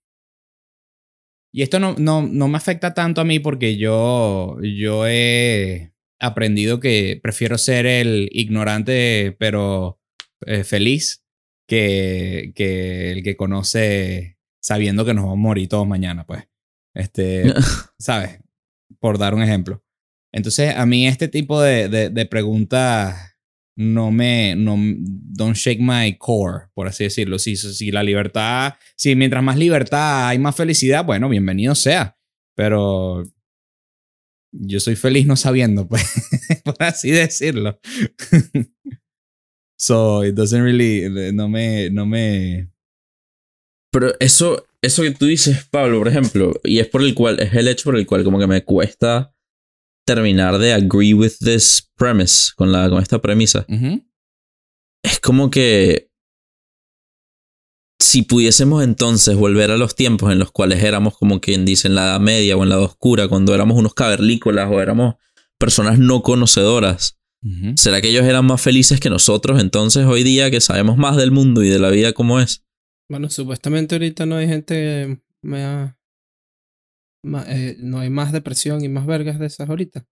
[1.54, 6.80] Y esto no, no, no me afecta tanto a mí porque yo, yo he aprendido
[6.80, 9.97] que prefiero ser el ignorante pero
[10.46, 11.24] eh, feliz
[11.68, 16.48] que, que el que conoce sabiendo que nos vamos a morir todos mañana, pues.
[16.94, 17.54] Este,
[18.00, 18.40] ¿sabes?
[19.00, 19.84] Por dar un ejemplo.
[20.34, 23.38] Entonces, a mí este tipo de, de, de preguntas
[23.78, 27.38] no me, no, don't shake my core, por así decirlo.
[27.38, 32.18] Si, si la libertad, si mientras más libertad hay más felicidad, bueno, bienvenido sea.
[32.56, 33.24] Pero
[34.52, 36.04] yo soy feliz no sabiendo, pues,
[36.64, 37.80] por así decirlo.
[39.78, 42.68] so, it doesn't really, no me, no me,
[43.92, 47.54] Pero eso, eso que tú dices, Pablo, por ejemplo, y es por el cual, es
[47.54, 49.34] el hecho por el cual como que me cuesta
[50.06, 53.66] terminar de agree with this premise, con, la, con esta premisa.
[55.04, 56.10] Es como que
[58.00, 61.96] si pudiésemos entonces volver a los tiempos en los cuales éramos como quien dice en
[61.96, 65.16] la Edad Media o en la Edad Oscura, cuando éramos unos cavernícolas o éramos
[65.58, 67.20] personas no conocedoras,
[67.76, 71.32] ¿Será que ellos eran más felices que nosotros entonces hoy día que sabemos más del
[71.32, 72.66] mundo y de la vida como es?
[73.10, 75.96] Bueno, supuestamente ahorita no hay gente más,
[77.24, 80.06] más- eh, no hay más depresión y más vergas de esas ahorita.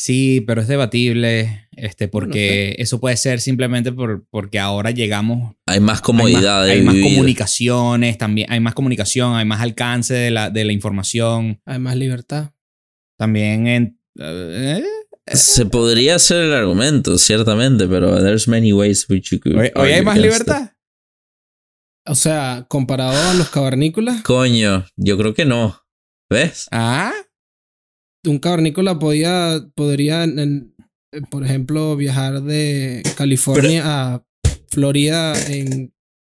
[0.00, 5.56] Sí, pero es debatible, este, Bueno, porque eso puede ser simplemente por, porque ahora llegamos
[5.66, 9.60] Hay más hay comodidad más, de hay más comunicaciones también, hay más comunicación, hay más
[9.60, 11.60] alcance de la, de la información.
[11.66, 12.52] Hay más libertad.
[13.18, 14.00] También en...
[14.20, 14.84] eh,
[15.32, 19.92] Se podría hacer el argumento, ciertamente, pero there's many ways which you could hoy, hoy
[19.92, 20.72] hay más libertad.
[22.06, 24.22] O sea, comparado a los cavernícolas.
[24.22, 25.82] Coño, yo creo que no.
[26.30, 26.68] ¿Ves?
[26.70, 27.12] Ah,
[28.26, 30.74] un cavernícola podía, podría, en- en-
[31.12, 34.24] eh, por ejemplo, viajar de California a
[34.70, 35.94] Florida en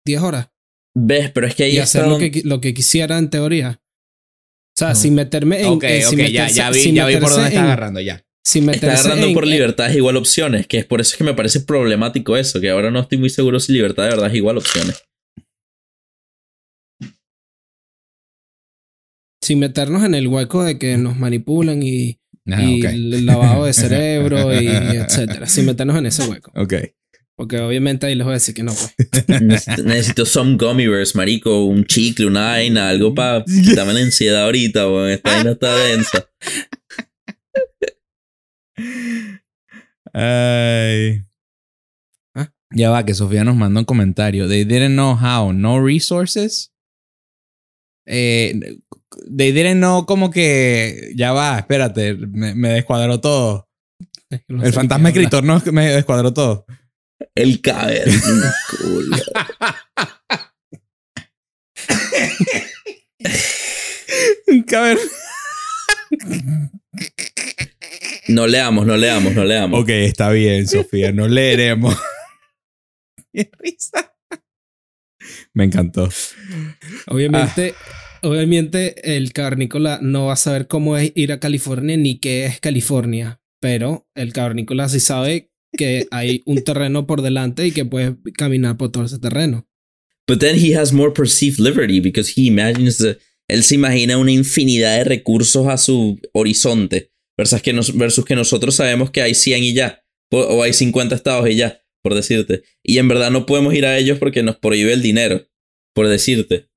[0.06, 0.50] 10 horas
[0.96, 1.30] ¿Ves?
[1.32, 3.80] Pero es que ahí y hacer lo que, lo que quisiera en teoría.
[3.82, 4.94] O sea, No.
[4.96, 5.66] sin meterme en.
[5.68, 8.00] ok, eh, sin ok, ya, meterse- ya vi, ya vi por dónde está en- agarrando
[8.00, 8.24] ya.
[8.44, 11.24] Sin Está agarrando en- por libertad es igual opciones, que es por eso es que
[11.24, 14.34] me parece problemático eso, que ahora no estoy muy seguro si libertad de verdad es
[14.36, 15.02] igual opciones.
[19.42, 22.18] sin meternos en el hueco de que nos manipulan y,
[22.52, 25.46] Ah, y el lavado de cerebro y etcétera.
[25.46, 26.52] Sin meternos en ese hueco.
[26.54, 26.74] Ok.
[27.36, 29.40] Porque obviamente ahí les voy a decir que no, pues.
[29.40, 34.44] Necesito, necesito some gummy bears, marico, un chicle, una vaina, algo para quitarme la ansiedad
[34.44, 35.10] ahorita, weón.
[35.10, 36.28] Esta vaina está densa.
[40.12, 41.24] Ay.
[42.34, 42.52] ¿Ah?
[42.70, 44.48] Ya va, que Sofía nos manda un comentario.
[44.48, 45.52] They didn't know how.
[45.52, 46.72] No resources.
[48.06, 48.58] Eh,
[49.28, 51.12] they didn't know como que...
[51.14, 52.14] Ya va, espérate.
[52.14, 53.68] Me, me descuadró todo.
[54.48, 56.64] No El fantasma escritor no, me descuadró todo.
[57.34, 59.18] El cavernícola.
[64.66, 64.98] Caber-
[68.28, 69.80] No leamos, no leamos, no leamos.
[69.80, 71.12] ok, está bien, Sofía.
[71.12, 71.96] No leeremos.
[73.32, 74.14] Qué risa.
[75.54, 76.08] Me encantó.
[77.06, 77.74] Obviamente,
[78.22, 82.60] obviamente el cavernícola no va a saber cómo es ir a California ni qué es
[82.60, 88.16] California, pero el cavernícola sí sabe que hay un terreno por delante y que puede
[88.36, 89.66] caminar por todo ese terreno.
[90.26, 94.32] But then he has more perceived liberty because he imagines the- él se imagina una
[94.32, 97.09] infinidad de recursos a su horizonte
[97.40, 101.14] versus que, nos, versus que nosotros sabemos que hay 100 y ya o, hay 50
[101.14, 102.62] estados y ya, por decirte.
[102.84, 105.46] Y en verdad no podemos ir a ellos porque nos prohíbe el dinero,
[105.94, 106.68] por decirte.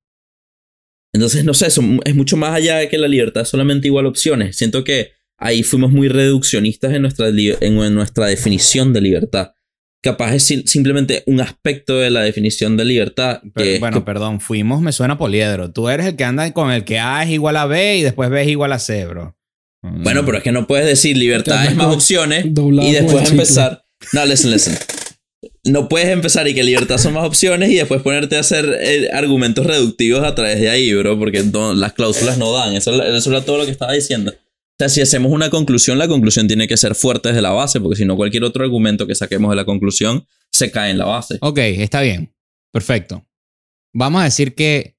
[1.13, 4.06] Entonces, no sé, eso es mucho más allá de que la libertad es solamente igual
[4.08, 4.56] opciones.
[4.58, 9.52] Siento que ahí fuimos muy reduccionistas en nuestra, en, en nuestra definición de libertad.
[10.02, 13.41] Capaz es sim- simplemente un aspecto de la definición de libertad.
[13.54, 15.71] Pero, que es bueno, que- perdón, fuimos, me suena poliedro.
[15.71, 18.30] Tú eres el que anda con el que A es igual a B y después
[18.32, 19.38] B es igual a C, bro.
[19.84, 22.46] Bueno, pero es que no puedes decir libertad es más opciones
[22.84, 23.86] y después empezar.
[24.13, 24.78] No, listen, listen.
[25.65, 29.10] No puedes empezar y que libertad son más opciones y después ponerte a hacer eh,
[29.13, 32.76] argumentos reductivos a través de ahí, bro, porque no- las cláusulas no dan.
[32.76, 34.32] Eso, es- eso era todo lo que estaba diciendo.
[34.32, 37.80] O sea, si hacemos una conclusión, la conclusión tiene que ser fuerte desde la base,
[37.80, 41.06] porque si no, cualquier otro argumento que saquemos de la conclusión se cae en la
[41.06, 41.38] base.
[41.41, 42.34] Ok, está bien.
[42.72, 43.26] Perfecto.
[43.93, 44.98] Vamos a decir que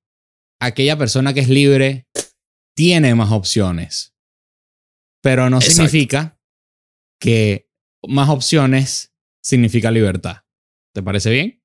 [0.61, 2.07] aquella persona que es libre
[2.77, 4.14] tiene más opciones.
[5.25, 5.75] Pero no Exacto.
[5.89, 6.39] significa
[7.19, 7.69] que
[8.07, 10.43] más opciones significa libertad.
[10.95, 11.63] ¿Te parece bien?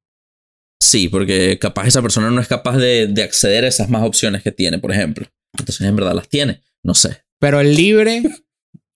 [0.81, 4.41] Sí, porque capaz esa persona no es capaz de, de acceder a esas más opciones
[4.43, 5.27] que tiene, por ejemplo.
[5.57, 6.63] Entonces, en verdad las tiene.
[6.83, 7.25] No sé.
[7.39, 8.23] Pero el libre,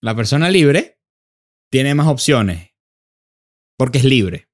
[0.02, 0.98] la persona libre,
[1.70, 2.70] tiene más opciones.
[3.78, 4.48] Porque es libre.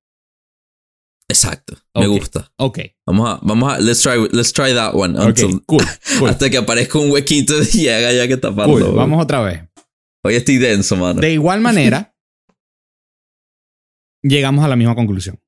[1.29, 1.77] Exacto.
[1.95, 2.53] Me gusta.
[2.57, 2.81] Ok.
[3.07, 5.85] Vamos a, vamos a, let's try, let's try that one Ok, until- cool.
[6.19, 8.73] cool, hasta que aparezca un huequito y haga ya que taparlo.
[8.87, 8.97] cool.
[8.97, 9.63] Vamos otra vez.
[10.23, 11.21] Hoy estoy denso, mano.
[11.21, 12.15] De igual manera,
[14.23, 15.41] llegamos a la misma conclusión.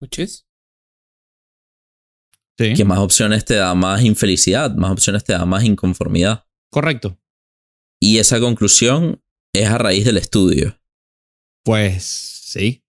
[0.00, 0.46] Which is?
[2.58, 2.74] Sí.
[2.74, 6.44] Que más opciones te da más infelicidad, más opciones te da más inconformidad.
[6.70, 7.20] Correcto.
[8.00, 10.80] Y esa conclusión es a raíz del estudio.
[11.64, 12.84] Pues sí.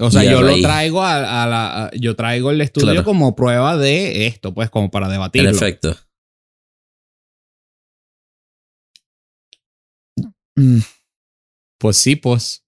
[0.00, 1.84] O sea, yo lo traigo a, a la.
[1.86, 3.04] a- yo traigo el estudio Claro.
[3.04, 5.50] como prueba de esto, pues, como para debatirlo.
[5.50, 5.96] efecto.
[10.56, 10.80] Mm,
[11.78, 12.64] Pues sí, pues.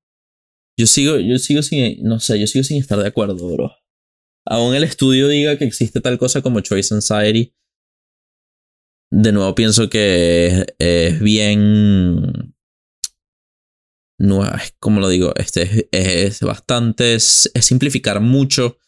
[0.79, 3.73] Yo sigo, yo sigo sin, no sé, yo sigo sin estar de acuerdo, bro.
[4.47, 7.55] Aún el estudio diga que existe tal cosa como choice anxiety.
[9.13, 12.52] De nuevo pienso que es, es bien.
[14.23, 17.15] No, es como lo digo, este es, bastante.
[17.15, 18.79] Es, simplificar mucho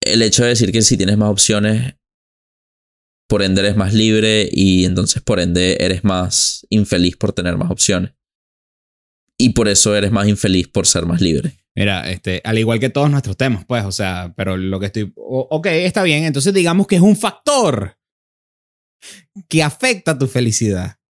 [0.00, 1.96] el hecho de decir que si tienes más opciones
[3.28, 7.72] por ende eres más libre y entonces por ende eres más infeliz por tener más
[7.72, 8.12] opciones.
[9.36, 11.56] Y por eso eres más infeliz por ser más libre.
[11.74, 15.12] Mira, este, al igual que todos nuestros temas, pues, o sea, pero lo que estoy.
[15.16, 16.22] ok, está bien.
[16.22, 17.98] Entonces digamos que es un factor
[19.48, 21.00] que afecta tu felicidad.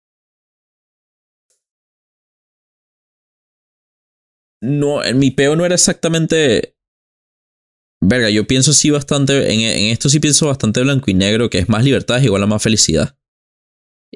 [4.62, 6.76] No, en mi peo no era exactamente.
[8.02, 9.52] Verga, yo pienso sí bastante.
[9.52, 12.42] En, en esto sí pienso bastante blanco y negro, que es más libertad es igual
[12.42, 13.18] a más felicidad.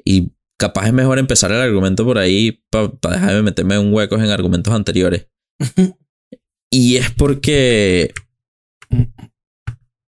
[0.03, 4.21] Y capaz es mejor empezar el argumento por ahí para dejar de meterme en huecos
[4.21, 5.27] en argumentos anteriores.
[6.71, 8.13] y es porque.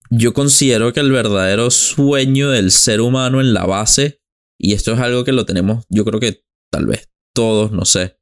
[0.09, 4.21] Yo considero que el verdadero sueño del ser humano en la base,
[4.57, 8.16] y esto es algo que lo tenemos, yo creo que tal vez todos, no sé,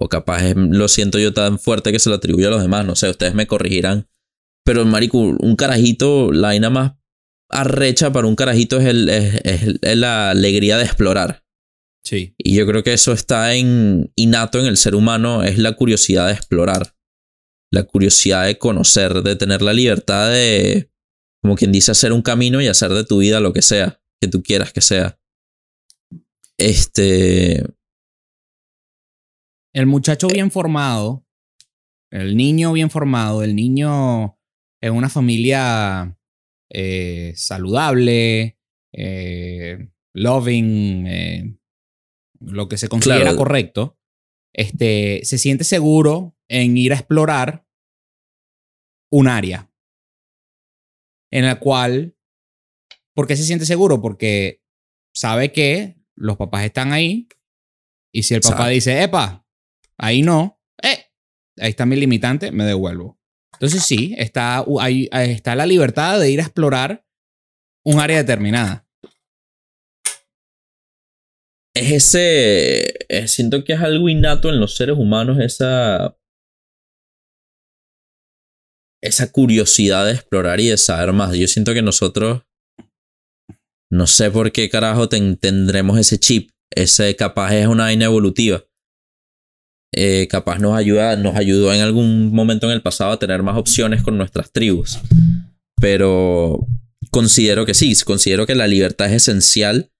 [0.00, 2.86] o capaz es- lo siento yo tan fuerte que se lo atribuyo a los demás,
[2.86, 4.08] no sé, ustedes me corregirán.
[4.64, 6.92] Pero, marico, un carajito, la vaina más
[7.50, 11.44] arrecha para un carajito es, el, es, es- es la alegría de explorar.
[12.04, 12.34] Sí.
[12.38, 16.26] Y yo creo que eso está en, innato en el ser humano, es la curiosidad
[16.28, 16.94] de explorar.
[17.70, 20.90] La curiosidad de conocer, de tener la libertad de,
[21.42, 24.28] como quien dice, hacer un camino y hacer de tu vida lo que sea, que
[24.28, 25.18] tú quieras que sea.
[26.56, 27.64] Este,
[29.74, 31.26] El muchacho bien formado,
[32.10, 34.38] el niño bien formado, el niño
[34.80, 36.18] en una familia
[36.70, 38.58] eh, saludable,
[38.92, 41.58] eh, loving, eh,
[42.40, 43.36] lo que se considera Claro.
[43.36, 43.98] correcto,
[44.54, 47.66] este, se siente seguro en ir a explorar
[49.10, 49.70] un área
[51.30, 52.16] en la cual,
[53.14, 54.00] ¿por qué se siente seguro?
[54.00, 54.62] Porque
[55.14, 57.28] sabe que los papás están ahí
[58.12, 58.74] y si el papá Sabe.
[58.74, 59.46] dice, epa,
[59.98, 61.06] ahí no, eh,
[61.58, 63.18] ahí está mi limitante, me devuelvo.
[63.54, 67.04] Entonces sí, está, ahí está la libertad de ir a explorar
[67.84, 68.84] un área determinada.
[71.74, 72.94] es ese.
[73.08, 76.16] eh, siento que es algo innato en los seres humanos, esa.
[79.00, 81.36] Esa curiosidad de explorar y de saber más.
[81.36, 82.42] Yo siento que nosotros.
[83.90, 86.50] No sé por qué carajo ten- tendremos ese chip.
[86.70, 88.64] Ese capaz es una vaina evolutiva.
[89.92, 93.56] Eh, capaz nos ayuda, nos ayudó en algún momento en el pasado a tener más
[93.56, 94.98] opciones con nuestras tribus.
[95.80, 96.66] Pero
[97.10, 99.90] considero que sí, considero que la libertad es esencial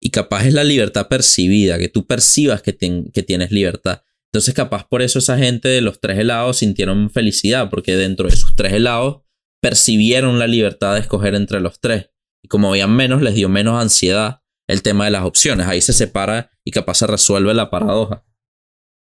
[0.00, 4.02] y capaz es la libertad percibida, que tú percibas que, que tienes libertad.
[4.32, 8.36] Entonces capaz por eso esa gente de los tres helados sintieron felicidad, porque dentro de
[8.36, 9.22] sus tres helados
[9.60, 12.10] percibieron la libertad de escoger entre los tres.
[12.42, 15.66] Y como habían menos, les dio menos ansiedad el tema de las opciones.
[15.66, 18.24] Ahí se separa y capaz se resuelve la paradoja.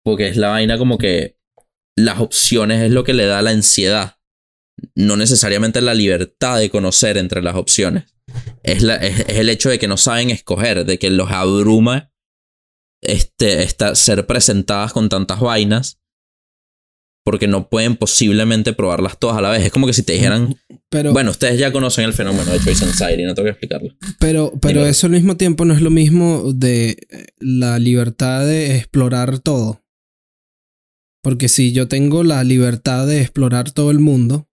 [0.09, 1.36] Porque es la vaina como que
[1.96, 4.16] las opciones es lo que le da la ansiedad.
[4.94, 8.04] No necesariamente la libertad de conocer entre las opciones
[8.62, 12.11] es, la- es- es el hecho de que no saben escoger, de que los abruma
[13.02, 16.00] este, esta- ser presentadas con tantas vainas
[17.24, 19.62] porque no pueden posiblemente probarlas todas a la vez.
[19.66, 20.56] Es como que si te dijeran,
[20.88, 23.94] Pero, bueno, ustedes ya conocen el fenómeno de Choice Anxiety, no tengo que explicarlo.
[24.18, 26.96] pero, pero eso al mismo tiempo no es lo mismo de
[27.38, 29.82] la libertad de explorar todo.
[31.22, 34.48] Porque si yo tengo la libertad de explorar todo el mundo,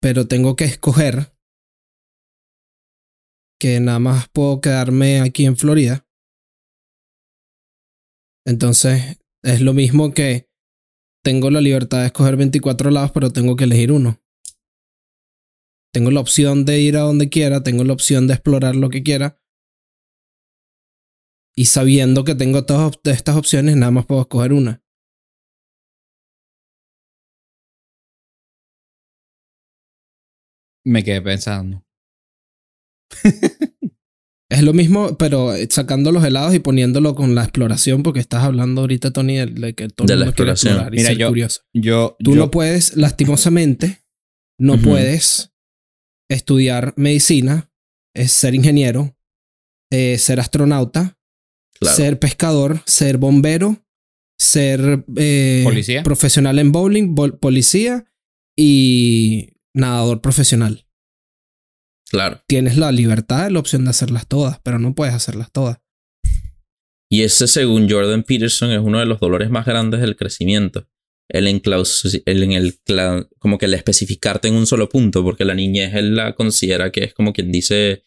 [0.00, 1.32] pero tengo que escoger
[3.58, 6.06] que nada más puedo quedarme aquí en Florida,
[8.46, 10.48] entonces es lo mismo que
[11.24, 14.20] tengo la libertad de escoger 24 lados, pero tengo que elegir uno.
[15.92, 19.02] Tengo la opción de ir a donde quiera, tengo la opción de explorar lo que
[19.02, 19.40] quiera.
[21.56, 24.85] Y sabiendo que tengo todas estas opciones, nada más puedo escoger una.
[30.86, 31.84] Me quedé pensando.
[34.48, 38.44] Es lo mismo, pero eh, sacando los helados y poniéndolo con la exploración, porque estás
[38.44, 40.72] hablando ahorita, Tony, de, de que todo De el la mundo quiere exploración.
[40.74, 41.60] explorar y Mira, ser yo- curioso.
[41.74, 44.04] Yo, Tú yo- no puedes, lastimosamente,
[44.58, 45.52] no puedes
[46.30, 47.72] estudiar medicina,
[48.14, 49.16] es ser ingeniero,
[49.92, 51.18] eh, ser astronauta,
[51.80, 51.96] Claro.
[51.96, 53.84] ser pescador, ser bombero,
[54.38, 56.04] ser eh, ¿Policía?
[56.04, 58.06] profesional en bowling, bol- policía
[58.56, 60.86] y nadador profesional.
[62.10, 62.40] Claro.
[62.46, 65.78] Tienes la libertad, la opción de hacerlas todas, pero no puedes hacerlas todas.
[67.10, 70.88] Y ese, según Jordan Peterson, es uno de los dolores más grandes del crecimiento.
[71.28, 72.78] El, enclaus- el en el
[73.38, 77.04] como que el especificarte en un solo punto, porque la niñez él la considera que
[77.04, 78.04] es como quien dice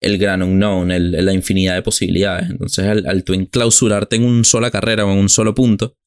[0.00, 2.48] el gran unknown, el- la infinidad de posibilidades.
[2.48, 5.97] Entonces, al, al tú enclausurarte en una sola carrera o en un solo punto,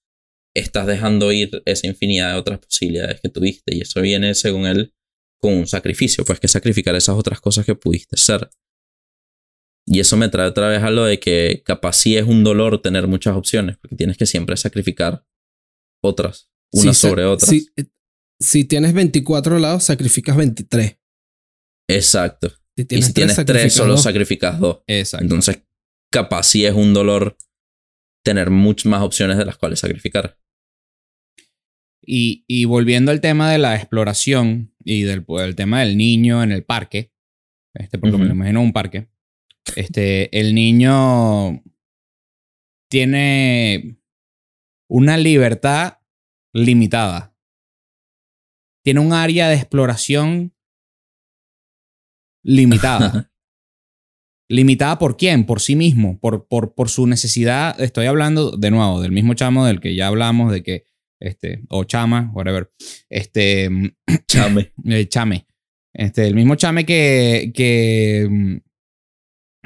[0.53, 3.75] estás dejando ir esa infinidad de otras posibilidades que tuviste.
[3.75, 4.93] Y eso viene, según él,
[5.39, 8.49] con un sacrificio, pues que sacrificar esas otras cosas que pudiste ser.
[9.87, 12.81] Y eso me trae otra vez a lo de que capaz sí es un dolor
[12.81, 15.25] tener muchas opciones, porque tienes que siempre sacrificar
[16.03, 17.49] otras, unas sobre otras.
[17.49, 17.85] Si, eh,
[18.39, 20.97] si tienes 24 lados, sacrificas 23.
[21.87, 22.49] Exacto.
[22.75, 24.03] Si Y si tienes tres, sacrificas solo dos.
[24.03, 24.79] sacrificas dos.
[24.87, 25.23] Exacto.
[25.23, 25.63] Entonces,
[26.11, 27.37] capaz sí es un dolor
[28.23, 30.37] tener muchas más opciones de las cuales sacrificar.
[32.03, 36.51] Y, y volviendo al tema de la exploración y del, del tema del niño en
[36.51, 37.11] el parque,
[37.73, 39.07] este, porque me lo imagino un parque,
[39.75, 41.63] este, el niño
[42.89, 43.97] tiene
[44.89, 45.99] una libertad
[46.53, 47.35] limitada.
[48.83, 50.53] Tiene un área de exploración
[52.43, 53.31] limitada.
[54.49, 55.45] ¿Limitada por quién?
[55.45, 57.79] Por sí mismo, por, por, por su necesidad.
[57.79, 60.85] Estoy hablando de nuevo del mismo chamo del que ya hablamos, de que,
[61.21, 62.71] este, o chama, whatever,
[63.09, 63.69] este,
[64.27, 64.73] Chame.
[64.85, 65.47] eh, chame,
[65.93, 68.57] este, el mismo chame que, que, mm,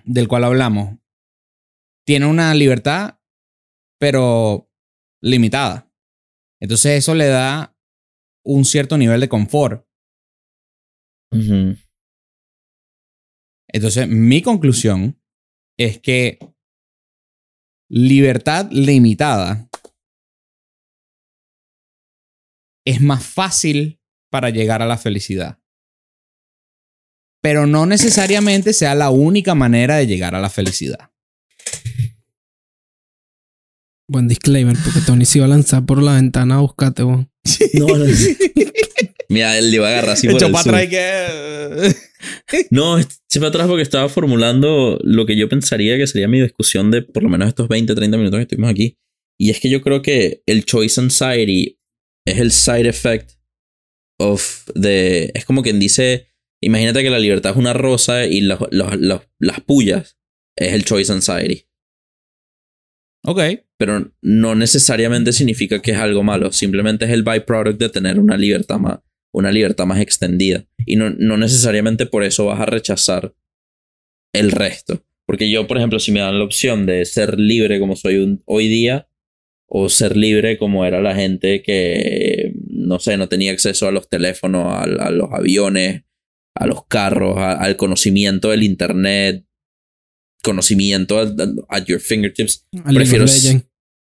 [0.06, 0.99] del cual hablamos,
[2.06, 3.20] tiene una libertad,
[3.99, 4.72] pero
[5.22, 5.91] limitada.
[6.62, 7.76] Entonces eso le da
[8.45, 9.88] un cierto nivel de confort.
[13.68, 15.20] Entonces, mi conclusión
[15.78, 16.39] es que
[17.89, 19.64] libertad limitada
[22.86, 25.59] es más fácil para llegar a la felicidad.
[27.41, 31.11] Pero no necesariamente sea la única manera de llegar a la felicidad.
[34.07, 37.29] Buen disclaimer, porque Tony se iba a lanzar por la ventana a buscarte, weón.
[37.73, 38.05] No, no.
[39.29, 41.95] Mira, él le iba a agarrar así por Echó el atrás y que...
[42.69, 46.91] No, eché para atrás porque estaba formulando lo que yo pensaría que sería mi discusión
[46.91, 48.97] de por lo menos estos 20, 30 minutos que estuvimos aquí.
[49.39, 51.79] Y es que yo creo que el choice anxiety
[52.28, 53.32] es el side effect
[54.19, 55.32] of the...
[55.34, 56.28] Es como quien dice,
[56.61, 60.17] imagínate que la libertad es una rosa y los- los- los- las pullas
[60.57, 61.65] es el choice anxiety.
[63.26, 63.39] Ok.
[63.78, 68.38] Pero no necesariamente significa que es algo malo, simplemente es el byproduct de tener una
[68.38, 68.99] libertad más,
[69.34, 70.65] una libertad más extendida.
[70.86, 73.36] Y no, no necesariamente por eso vas a rechazar
[74.34, 75.03] el resto.
[75.28, 78.43] Porque yo, por ejemplo, si me dan la opción de ser libre como soy un-
[78.45, 79.09] hoy día,
[79.78, 84.07] o ser libre como era la gente que, no sé, no tenía acceso a los
[84.07, 86.03] teléfonos, a, a los aviones,
[86.55, 89.45] a los carros, a- al conocimiento del Internet,
[90.43, 91.34] conocimiento at,
[91.69, 93.26] at your fingertips, Al Prefiero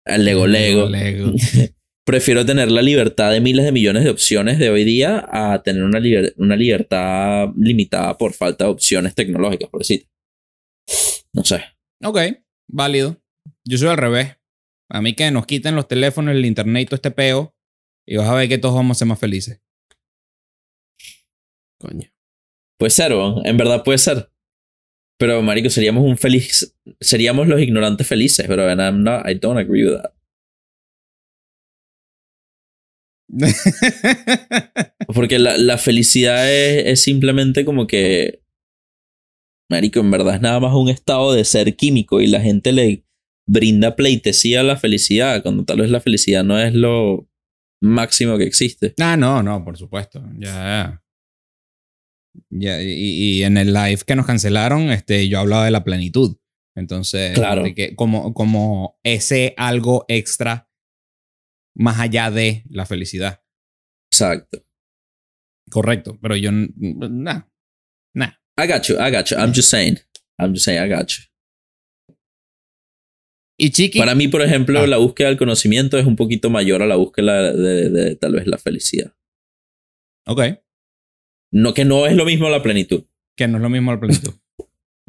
[0.05, 0.87] al Lego Lego.
[0.87, 1.33] Lego.
[2.05, 5.83] Prefiero tener la libertad de miles de millones de opciones de hoy día a tener
[5.83, 10.07] una, liber- una libertad limitada por falta de opciones tecnológicas, por decir.
[11.33, 11.61] No sé.
[12.05, 12.19] Ok,
[12.69, 13.17] válido.
[13.65, 14.37] Yo soy al revés.
[14.89, 17.53] A mí que nos quiten los teléfonos, el internet y todo este peo.
[18.07, 19.61] Y vas a ver que todos vamos a ser más felices.
[21.79, 22.09] Coño.
[22.79, 23.11] Puede ser.
[23.11, 24.31] En verdad puede ser.
[25.19, 26.75] Pero, marico, seríamos un feliz...
[27.01, 30.13] Seríamos los ignorantes felices, pero and I'm not, I don't agree with that.
[35.13, 38.41] Porque la, la felicidad es, es simplemente como que.
[39.69, 43.03] Marico, en verdad es nada más un estado de ser químico y la gente le
[43.47, 47.27] brinda pleitesía a la felicidad, cuando tal vez la felicidad no es lo
[47.81, 48.93] máximo que existe.
[48.99, 50.23] ah, no, no, por supuesto.
[50.37, 51.03] Ya.
[52.51, 52.87] Ya, y,
[53.39, 56.37] y en el live que nos cancelaron, este, yo hablaba de la plenitud.
[56.75, 57.63] Entonces, Claro.
[57.63, 60.69] de que como, como ese algo extra
[61.75, 63.41] más allá de la felicidad.
[64.11, 64.63] Exacto.
[65.71, 66.17] Correcto.
[66.21, 67.49] Pero yo, nada.
[68.15, 68.33] Nah.
[68.59, 69.37] I got you, I got you.
[69.37, 69.97] I'm just saying.
[70.39, 71.23] I'm just saying, I got you.
[73.59, 73.97] Y Chiqui.
[73.99, 74.87] Para mí, por ejemplo, Ah.
[74.87, 78.45] la búsqueda del conocimiento es un poquito mayor a la búsqueda de, de tal vez
[78.47, 79.13] la felicidad.
[80.27, 80.41] Ok.
[81.51, 83.05] No que no es lo mismo la plenitud.
[83.35, 84.33] Que no es lo mismo la plenitud.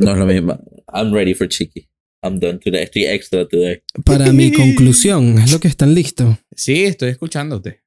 [0.01, 0.57] No es lo mismo.
[0.94, 1.88] I'm ready for Chiqui.
[2.22, 2.84] I'm done today.
[2.84, 3.82] Estoy extra today.
[4.05, 6.36] Para mi conclusión, es lo que están listos.
[6.55, 7.82] sí, estoy escuchándote.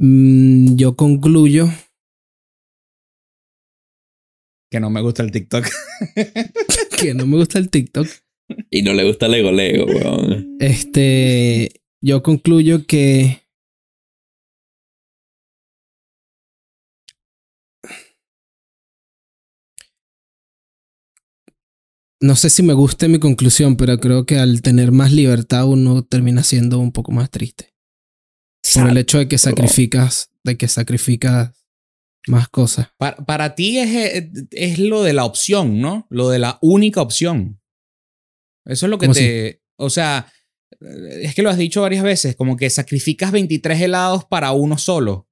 [0.00, 1.68] Mm, yo concluyo
[4.72, 5.66] Que no me gusta el TikTok.
[7.00, 8.06] que no me gusta el TikTok.
[8.70, 10.56] Y no le gusta Lego Lego, weón.
[10.60, 13.42] Este, yo concluyo que
[22.20, 26.04] no sé si me guste mi conclusión, pero creo que al tener más libertad uno
[26.04, 27.74] termina siendo un poco más triste.
[28.74, 31.52] Por el hecho de que sacrificas, de que sacrificas
[32.28, 32.88] más cosas.
[32.98, 36.06] Para, para ti es, es lo de la opción, ¿no?
[36.10, 37.59] Lo de la única opción.
[38.66, 39.62] Eso es lo que ¿Cómo te...
[39.76, 40.30] O sea,
[40.80, 45.28] es que lo has dicho varias veces, como que sacrificas 23 helados para uno solo.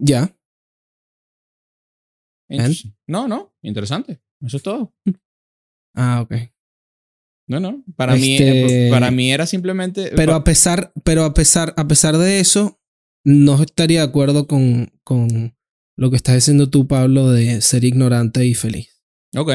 [0.00, 0.34] Ya,
[3.06, 4.20] no, no, interesante.
[4.40, 4.94] Eso es todo.
[5.94, 6.34] Ah, ok.
[7.48, 7.82] No, no.
[7.96, 10.12] Para, mí, Este- para mí era simplemente.
[10.14, 12.80] Pero a pesar, pero a pesar, a pesar de eso,
[13.24, 15.56] no estaría de acuerdo con, con
[15.96, 19.02] lo que estás diciendo tú, Pablo, de ser ignorante y feliz.
[19.36, 19.52] Ok.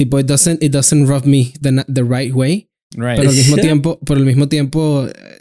[0.00, 2.70] Tipo, it doesn't, it doesn't rub me the, the right way.
[2.96, 3.18] Right.
[3.18, 5.40] Pero al mismo tiempo, pero al mismo tiempo, eh,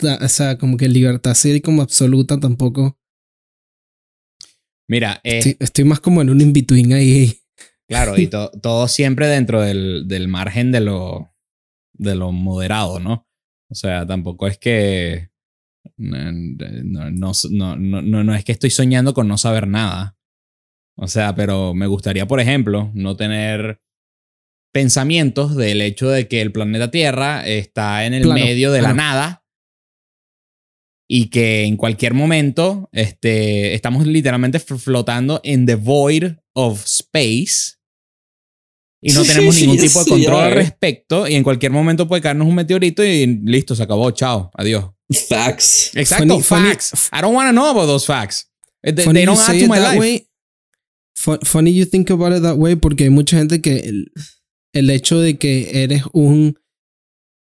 [0.00, 2.98] da- o sea, como que libertad así como absoluta tampoco.
[4.88, 7.36] Mira, eh, Estoy, estoy más como en un in-between ahí.
[7.86, 11.34] claro, y to- todo siempre dentro del, del margen de lo,
[11.92, 13.28] de lo moderado, ¿no?
[13.68, 15.28] O sea, tampoco es que.
[15.98, 20.16] No, no, no, no, no es que estoy soñando con no saber nada.
[21.02, 23.80] O sea, pero me gustaría, por ejemplo, no tener
[24.72, 29.44] pensamientos del hecho de que el planeta Tierra está en el medio de la nada
[31.08, 37.76] y que en cualquier momento este, estamos literalmente flotando en the void of space
[39.02, 40.58] y no Sí, tenemos sí, ningún sí, tipo de control al ves.
[40.66, 44.84] respecto y en cualquier momento puede caernos un meteorito y listo, se acabó, chao, adiós.
[45.28, 45.96] Facts.
[45.96, 47.08] Exacto, Funny- funny- facts.
[47.12, 48.48] I don't want to know about those facts.
[48.82, 48.92] They,
[49.24, 49.98] don't add to my life.
[49.98, 50.26] way.
[51.16, 54.12] Fu- Funny you think about it that way porque hay mucha gente que el,
[54.72, 56.58] el hecho de que eres un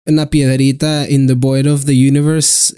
[0.06, 2.74] una piedrita in the void of the universe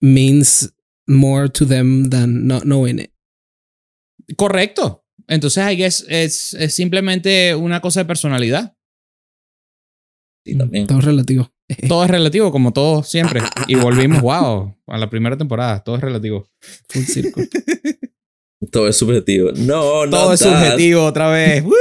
[0.00, 0.72] means
[1.08, 3.10] more to them than not knowing it.
[4.36, 5.04] Correcto.
[5.26, 8.76] Entonces, I guess es, es simplemente una cosa de personalidad.
[10.44, 10.86] Sí, también.
[10.86, 11.52] Todo es relativo.
[11.88, 13.40] Todo es relativo, como todo siempre.
[13.68, 15.82] Y volvimos, wow, a la primera temporada.
[15.84, 16.48] Todo es relativo.
[16.88, 17.48] Full circle.
[18.70, 19.50] Todo es subjetivo.
[19.56, 20.10] No, no.
[20.10, 21.62] Todo es subjetivo otra vez.
[21.64, 21.72] ¡Woo!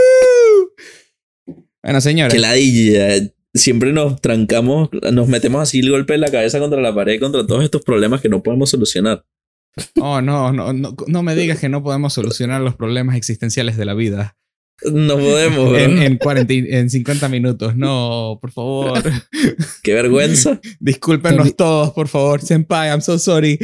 [1.84, 2.34] Bueno, señores.
[2.34, 3.32] Que ladilla.
[3.54, 7.46] Siempre nos trancamos, nos metemos así el golpe en la cabeza contra la pared, contra
[7.48, 9.26] todos estos problemas que no podemos solucionar.
[10.00, 13.86] Oh, no, no, no, no me digas que no podemos solucionar los problemas existenciales de
[13.86, 14.38] la vida
[14.84, 15.80] No podemos, bro.
[15.80, 17.76] en, en, 40 y- en 50 minutos.
[17.76, 19.02] No, por favor.
[19.84, 20.60] Qué vergüenza.
[20.80, 22.42] Discúlpenos Tony- todos, por favor.
[22.42, 23.58] Senpai, I'm so sorry.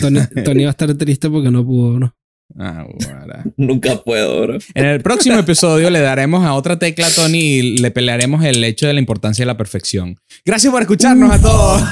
[0.00, 2.16] Tony, Tony va a estar triste porque no pudo, ¿no?
[2.58, 2.86] Ah.
[3.56, 4.58] Nunca puedo, bro.
[4.74, 8.62] En el próximo episodio le daremos a otra tecla a Tony y le pelearemos el
[8.64, 10.16] hecho de la importancia de la perfección.
[10.44, 11.82] Gracias por escucharnos a todos.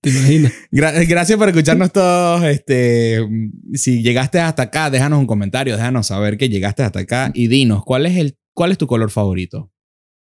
[0.00, 0.52] ¿Te imaginas?
[0.70, 2.44] Gra- gracias por escucharnos todos.
[2.44, 3.26] Este,
[3.74, 7.82] si llegaste hasta acá, déjanos un comentario, déjanos saber que llegaste hasta acá y dinos
[7.84, 9.72] cuál es el cuál es tu color favorito.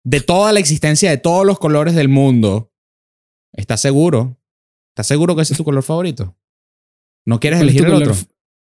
[0.03, 2.73] De toda la existencia de todos los colores del mundo.
[3.53, 4.39] ¿Estás seguro?
[4.93, 6.35] ¿Estás seguro que ese es tu color favorito?
[7.25, 8.15] ¿No quieres ¿Cuál es tu elegir el otro?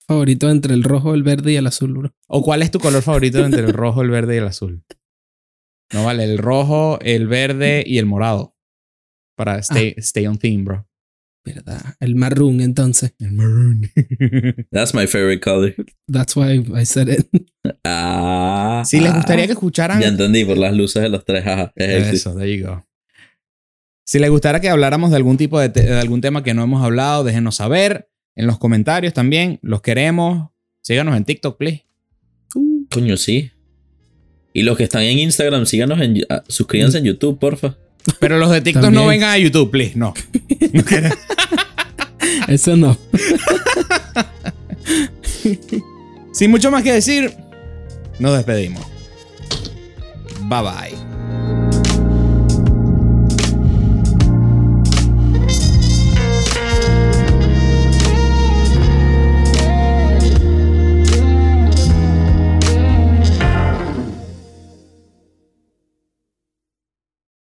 [0.08, 2.14] Favorito entre el rojo, el verde y el azul, bro?
[2.26, 4.82] ¿O cuál es tu color favorito entre el rojo, el verde y el azul?
[5.92, 8.56] No vale, el rojo, el verde y el morado.
[9.36, 10.86] Para stay, stay on theme, bro.
[11.44, 11.94] ¿Verdad?
[12.00, 13.14] El maroon, entonces.
[13.20, 13.90] El maroon.
[14.72, 15.74] That's my favorite color.
[16.10, 17.26] That's why I said it.
[17.84, 18.82] Ah.
[18.84, 20.00] si les gustaría que escucharan.
[20.00, 21.46] Ya entendí, por las luces de los tres.
[21.46, 21.72] Ajá.
[21.74, 22.84] Es Eso, there you go.
[24.04, 27.24] Si les gustara que habláramos de algún tipo de algún tema que no hemos hablado,
[27.24, 29.58] déjenos saber en los comentarios también.
[29.62, 30.50] Los queremos.
[30.80, 31.84] Síganos en TikTok, please.
[32.90, 33.50] Coño, sí.
[34.54, 36.24] Y los que están en Instagram, síganos en.
[36.30, 37.76] ah, suscríbanse en YouTube, porfa.
[38.20, 39.96] Pero los de TikTok no vengan a YouTube, please.
[39.96, 40.14] No.
[42.48, 42.96] Eso no.
[46.32, 47.34] Sin mucho más que decir,
[48.20, 48.86] nos despedimos.
[50.48, 51.07] Bye bye.